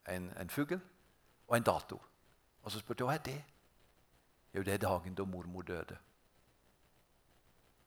en, 0.08 0.32
en 0.40 0.50
fugl 0.50 0.80
og 1.48 1.58
en 1.58 1.64
dato. 1.64 2.02
Og 2.64 2.72
så 2.72 2.80
spurte 2.80 3.02
jeg 3.02 3.08
hva 3.08 3.16
er 3.16 3.26
det 3.26 3.44
Jo, 4.54 4.64
det 4.64 4.74
er 4.74 4.82
dagen 4.82 5.16
da 5.16 5.26
mormor 5.26 5.62
døde. 5.62 5.98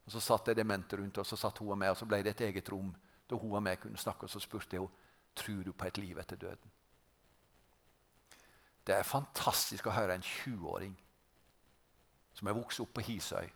Og 0.07 0.13
Så 0.13 0.21
satt 0.21 0.49
jeg 0.49 0.57
demente 0.57 0.97
rundt, 0.97 1.19
og 1.19 1.27
så 1.27 1.37
satt 1.37 1.59
hun 1.59 1.71
og 1.71 1.79
meg, 1.79 1.91
og 1.91 1.97
så 1.97 2.07
ble 2.07 2.23
det 2.23 2.31
et 2.31 2.41
eget 2.49 2.73
rom 2.73 2.95
da 3.31 3.37
hun 3.37 3.53
og 3.53 3.63
meg 3.63 3.81
kunne 3.81 3.99
snakke. 3.99 4.25
Og 4.25 4.31
så 4.31 4.41
spurte 4.41 4.77
jeg 4.77 4.83
henne 4.83 5.09
tror 5.35 5.63
du 5.63 5.73
på 5.73 5.87
et 5.87 5.99
liv 5.99 6.19
etter 6.19 6.37
døden. 6.37 6.73
Det 8.87 8.97
er 8.97 9.07
fantastisk 9.07 9.87
å 9.87 9.95
høre 9.95 10.17
en 10.19 10.25
20-åring 10.27 10.97
som 12.35 12.49
er 12.49 12.57
vokst 12.57 12.81
opp 12.83 12.95
på 12.97 13.05
Hisøy, 13.05 13.47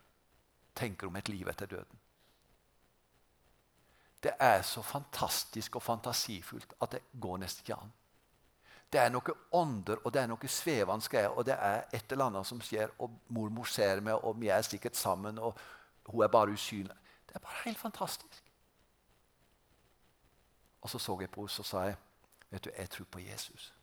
tenker 0.75 1.09
om 1.09 1.17
et 1.17 1.29
liv 1.29 1.49
etter 1.49 1.67
døden. 1.67 2.01
Det 4.23 4.33
er 4.41 4.63
så 4.63 4.83
fantastisk 4.83 5.77
og 5.77 5.83
fantasifullt 5.83 6.75
at 6.81 6.97
det 6.97 7.03
går 7.21 7.41
nesten 7.43 7.65
ikke 7.65 7.77
an. 7.77 7.93
Det 8.93 9.01
er 9.01 9.11
noe 9.11 9.35
ånder 9.59 10.01
og 10.05 10.13
det 10.15 10.23
er 10.23 10.29
noe 10.31 10.49
svevende 10.49 11.25
og 11.29 11.45
det 11.47 11.57
er 11.59 11.85
et 11.93 12.13
eller 12.13 12.31
annet 12.31 12.47
som 12.47 12.61
skjer. 12.63 12.93
Og 13.03 13.19
mormor 13.29 13.69
ser 13.69 14.01
meg, 14.01 14.15
og 14.23 14.39
vi 14.41 14.49
er 14.49 14.63
sikkert 14.63 14.97
sammen, 14.97 15.39
og 15.39 15.59
hun 16.07 16.23
er 16.23 16.29
bare 16.29 16.51
usynlig. 16.51 16.97
Det 17.29 17.35
er 17.35 17.39
bare 17.39 17.63
helt 17.65 17.79
fantastisk. 17.79 18.45
Og 20.81 20.91
så 20.91 20.99
så 20.99 21.21
jeg 21.21 21.31
på 21.31 21.41
henne 21.41 21.59
og 21.59 21.65
sa 21.65 21.81
jeg, 21.81 21.97
vet 22.51 22.65
du, 22.65 22.71
jeg 22.79 22.91
tror 22.91 23.05
på 23.05 23.19
Jesus. 23.19 23.75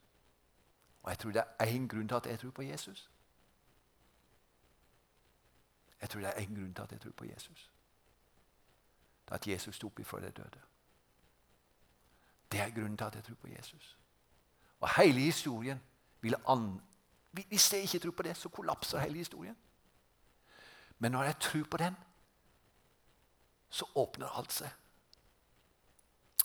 Og 1.04 1.12
jeg 1.12 1.20
tror 1.20 1.32
det 1.32 1.44
er 1.60 1.66
én 1.66 1.88
grunn 1.88 2.08
til 2.08 2.16
at 2.16 2.26
jeg 2.26 2.40
tror 2.40 2.52
på 2.52 2.62
Jesus. 2.62 3.10
Jeg 6.02 6.10
tror 6.10 6.22
det 6.22 6.30
er 6.30 6.42
én 6.42 6.56
grunn 6.56 6.74
til 6.74 6.82
at 6.82 6.92
jeg 6.92 7.02
tror 7.02 7.12
på 7.12 7.26
Jesus. 7.26 7.72
Det 9.26 9.32
er 9.32 9.36
at 9.36 9.48
Jesus 9.48 9.76
sto 9.76 9.88
opp 9.88 10.00
ifra 10.00 10.20
de 10.20 10.32
døde. 10.32 10.62
Det 12.52 12.60
er 12.60 12.70
grunnen 12.70 12.98
til 12.98 13.06
at 13.06 13.16
jeg 13.16 13.24
tror 13.24 13.36
på 13.36 13.48
Jesus. 13.48 13.98
Og 14.80 14.90
hele 15.02 15.20
historien 15.20 15.82
vil 16.22 16.36
an... 16.48 16.82
Hvis 17.32 17.74
jeg 17.74 17.82
ikke 17.82 18.00
tror 18.00 18.12
på 18.12 18.24
det, 18.24 18.38
så 18.38 18.50
kollapser 18.50 19.00
hele 19.00 19.18
historien. 19.18 19.58
Men 21.00 21.12
når 21.12 21.24
jeg 21.24 21.40
tror 21.40 21.64
på 21.72 21.78
den, 21.78 21.96
så 23.72 23.88
åpner 23.96 24.38
alt 24.38 24.54
seg. 24.54 24.70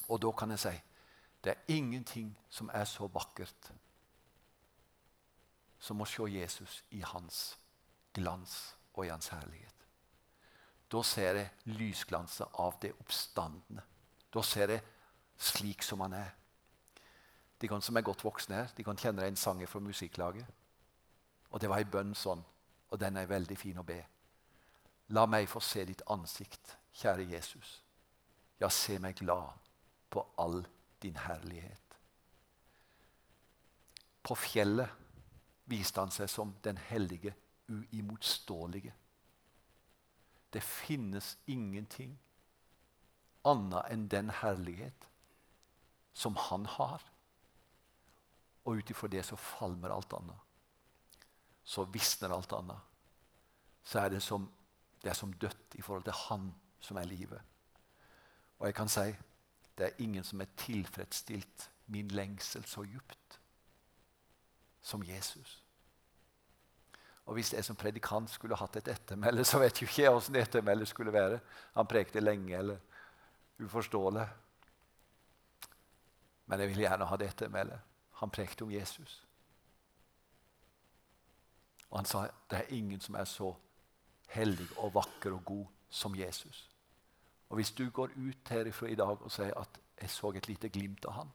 Og 0.09 0.21
da 0.23 0.31
kan 0.33 0.55
jeg 0.55 0.63
si 0.63 0.77
det 1.45 1.53
er 1.53 1.75
ingenting 1.77 2.33
som 2.51 2.71
er 2.75 2.85
så 2.91 3.07
vakkert 3.07 3.69
som 5.79 6.01
å 6.03 6.07
se 6.09 6.25
Jesus 6.33 6.81
i 6.91 7.03
hans 7.07 7.57
glans 8.17 8.57
og 8.95 9.05
i 9.07 9.13
hans 9.13 9.29
herlighet. 9.31 9.85
Da 10.91 11.03
ser 11.07 11.39
jeg 11.39 11.77
lysglanset 11.79 12.59
av 12.63 12.81
det 12.83 12.93
oppstandende. 12.99 13.85
Da 14.33 14.43
ser 14.43 14.73
jeg 14.75 14.83
slik 15.39 15.83
som 15.87 16.03
han 16.03 16.17
er. 16.19 16.33
De 17.61 17.69
kan 17.69 17.83
som 17.83 17.97
er 17.97 18.07
godt 18.07 18.25
voksne 18.25 18.55
her, 18.55 18.73
de 18.77 18.85
kan 18.85 18.99
kjenne 18.99 19.27
en 19.27 19.39
sang 19.39 19.63
fra 19.69 19.81
musikklaget. 19.81 20.47
Og 21.51 21.61
det 21.61 21.71
var 21.71 21.79
ei 21.81 21.89
bønn 21.91 22.15
sånn, 22.15 22.43
og 22.91 23.01
den 23.01 23.17
er 23.17 23.31
veldig 23.31 23.57
fin 23.59 23.79
å 23.79 23.87
be. 23.87 24.01
La 25.15 25.27
meg 25.31 25.49
få 25.49 25.63
se 25.63 25.85
ditt 25.87 26.03
ansikt, 26.11 26.77
kjære 26.97 27.29
Jesus. 27.31 27.83
Ja, 28.61 28.69
se 28.73 28.99
meg 28.99 29.19
glad 29.21 29.53
på 30.11 30.23
all 30.41 30.63
din 31.03 31.17
herlighet. 31.21 31.99
På 34.23 34.35
fjellet 34.35 34.91
viste 35.71 36.01
han 36.01 36.15
seg 36.15 36.31
som 36.31 36.55
den 36.65 36.79
hellige, 36.89 37.35
uimotståelige. 37.69 38.95
Det 40.53 40.63
finnes 40.63 41.37
ingenting 41.47 42.17
annet 43.47 43.93
enn 43.93 44.09
den 44.11 44.31
herlighet 44.41 45.07
som 46.17 46.37
han 46.49 46.67
har. 46.67 47.03
Og 48.67 48.81
ut 48.81 48.91
ifra 48.91 49.11
det 49.11 49.23
så 49.27 49.39
falmer 49.39 49.93
alt 49.95 50.15
annet. 50.17 50.39
Så 51.67 51.85
visner 51.93 52.35
alt 52.35 52.53
annet. 52.57 52.79
Så 53.87 54.01
er 54.01 54.15
det 54.15 54.23
som, 54.23 54.49
det 55.03 55.13
er 55.13 55.19
som 55.19 55.35
dødt 55.35 55.77
i 55.79 55.83
forhold 55.83 56.07
til 56.07 56.23
Han 56.27 56.49
som 56.87 56.97
er 57.01 57.09
livet. 57.11 57.41
Og 58.59 58.71
jeg 58.71 58.75
kan 58.75 58.91
si 58.91 59.11
det 59.77 59.87
er 59.87 60.01
ingen 60.01 60.25
som 60.25 60.41
er 60.41 60.55
tilfredsstilt 60.57 61.71
min 61.93 62.09
lengsel 62.09 62.65
så 62.65 62.85
djupt 62.87 63.41
som 64.83 65.03
Jesus. 65.05 65.63
Og 67.27 67.35
Hvis 67.35 67.53
jeg 67.53 67.65
som 67.65 67.77
predikant 67.77 68.31
skulle 68.31 68.57
hatt 68.57 68.77
et 68.77 68.89
ettermæle, 68.89 69.45
så 69.45 69.59
vet 69.59 69.83
jo 69.83 69.87
ikke 69.87 70.03
jeg 70.03 70.15
åssen 70.15 70.37
ettermeldet 70.37 70.89
skulle 70.89 71.13
være. 71.13 71.41
Han 71.75 71.87
prekte 71.87 72.21
lenge 72.21 72.59
eller 72.59 72.79
uforståelig. 73.59 74.29
Men 76.47 76.61
jeg 76.61 76.69
vil 76.69 76.85
gjerne 76.85 77.05
ha 77.05 77.17
det 77.17 77.29
ettermeldet. 77.29 77.81
Han 78.23 78.31
prekte 78.31 78.63
om 78.63 78.71
Jesus. 78.71 79.27
Og 81.91 81.99
han 81.99 82.07
sa 82.07 82.29
det 82.51 82.59
er 82.59 82.75
ingen 82.79 83.01
som 83.01 83.15
er 83.15 83.25
så 83.25 83.55
hellig 84.29 84.69
og 84.79 84.95
vakker 84.95 85.35
og 85.35 85.45
god 85.45 85.67
som 85.91 86.15
Jesus. 86.15 86.76
Og 87.49 87.57
Hvis 87.57 87.73
du 87.73 87.91
går 87.91 88.11
ut 88.17 88.49
herifra 88.49 88.87
i 88.87 88.95
dag 88.95 89.23
og 89.23 89.31
sier 89.31 89.55
at 89.55 89.81
'jeg 90.01 90.11
så 90.11 90.31
et 90.31 90.49
lite 90.49 90.69
glimt 90.69 91.05
av 91.05 91.13
han', 91.13 91.33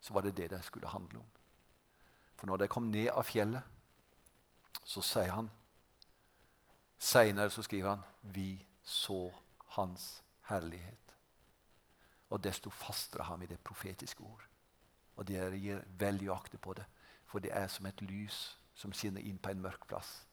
så 0.00 0.12
var 0.12 0.20
det 0.20 0.36
det 0.36 0.50
det 0.50 0.64
skulle 0.64 0.88
handle 0.88 1.18
om. 1.18 1.26
For 2.36 2.46
når 2.46 2.56
de 2.56 2.68
kom 2.68 2.82
ned 2.82 3.08
av 3.08 3.22
fjellet, 3.22 3.62
så 4.84 5.00
sier 5.00 5.30
han 5.30 5.50
Seinere 6.98 7.50
så 7.50 7.62
skriver 7.62 7.88
han 7.88 8.02
'Vi 8.22 8.66
så 8.82 9.32
Hans 9.66 10.22
herlighet'. 10.42 11.12
Og 12.30 12.44
desto 12.44 12.70
fastere 12.70 13.24
har 13.24 13.36
vi 13.36 13.46
det 13.46 13.60
profetiske 13.60 14.20
ord. 14.20 14.46
Og 15.16 15.28
dere 15.28 15.58
gir 15.58 15.82
veldig 15.88 16.30
akte 16.30 16.58
på 16.58 16.72
det, 16.72 16.84
for 17.26 17.38
det 17.38 17.50
er 17.52 17.68
som 17.68 17.86
et 17.86 18.00
lys 18.00 18.58
som 18.74 18.92
skinner 18.92 19.20
inn 19.20 19.38
på 19.38 19.50
en 19.50 19.60
mørk 19.60 19.86
plass. 19.86 20.26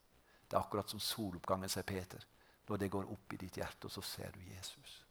Det 0.52 0.58
er 0.58 0.62
akkurat 0.62 0.90
som 0.90 1.00
soloppgangen, 1.00 1.70
sier 1.70 1.84
Peter. 1.84 2.26
Når 2.68 2.78
det 2.78 2.92
går 2.92 3.12
opp 3.12 3.34
i 3.34 3.38
ditt 3.38 3.58
hjerte, 3.58 3.86
og 3.86 3.92
så 3.92 4.02
ser 4.02 4.32
du 4.32 4.40
Jesus. 4.40 5.04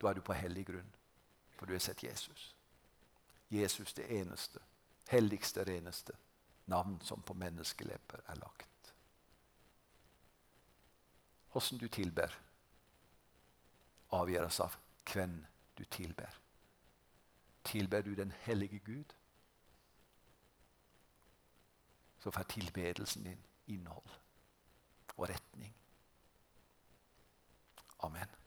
Da 0.00 0.10
er 0.10 0.14
du 0.14 0.22
på 0.22 0.36
hellig 0.36 0.66
grunn, 0.66 0.92
for 1.56 1.66
du 1.66 1.74
har 1.74 1.82
sett 1.82 2.02
Jesus. 2.02 2.54
Jesus 3.48 3.94
det 3.94 4.06
eneste, 4.20 4.60
helligste, 5.08 5.64
reneste 5.64 6.12
navn 6.66 7.00
som 7.02 7.22
på 7.22 7.34
menneskelepper 7.34 8.24
er 8.26 8.40
lagt. 8.40 8.94
Åssen 11.56 11.78
du 11.78 11.88
tilber, 11.88 12.34
avgjøres 14.12 14.60
av 14.60 14.76
hvem 15.12 15.38
du 15.78 15.84
tilber. 15.84 16.34
Tilber 17.64 18.02
du 18.02 18.14
den 18.14 18.32
hellige 18.44 18.78
Gud, 18.78 19.14
så 22.18 22.30
får 22.30 22.42
tilbedelsen 22.42 23.24
din 23.24 23.42
innhold 23.66 24.10
og 25.16 25.28
retning. 25.28 25.74
Amen. 28.06 28.45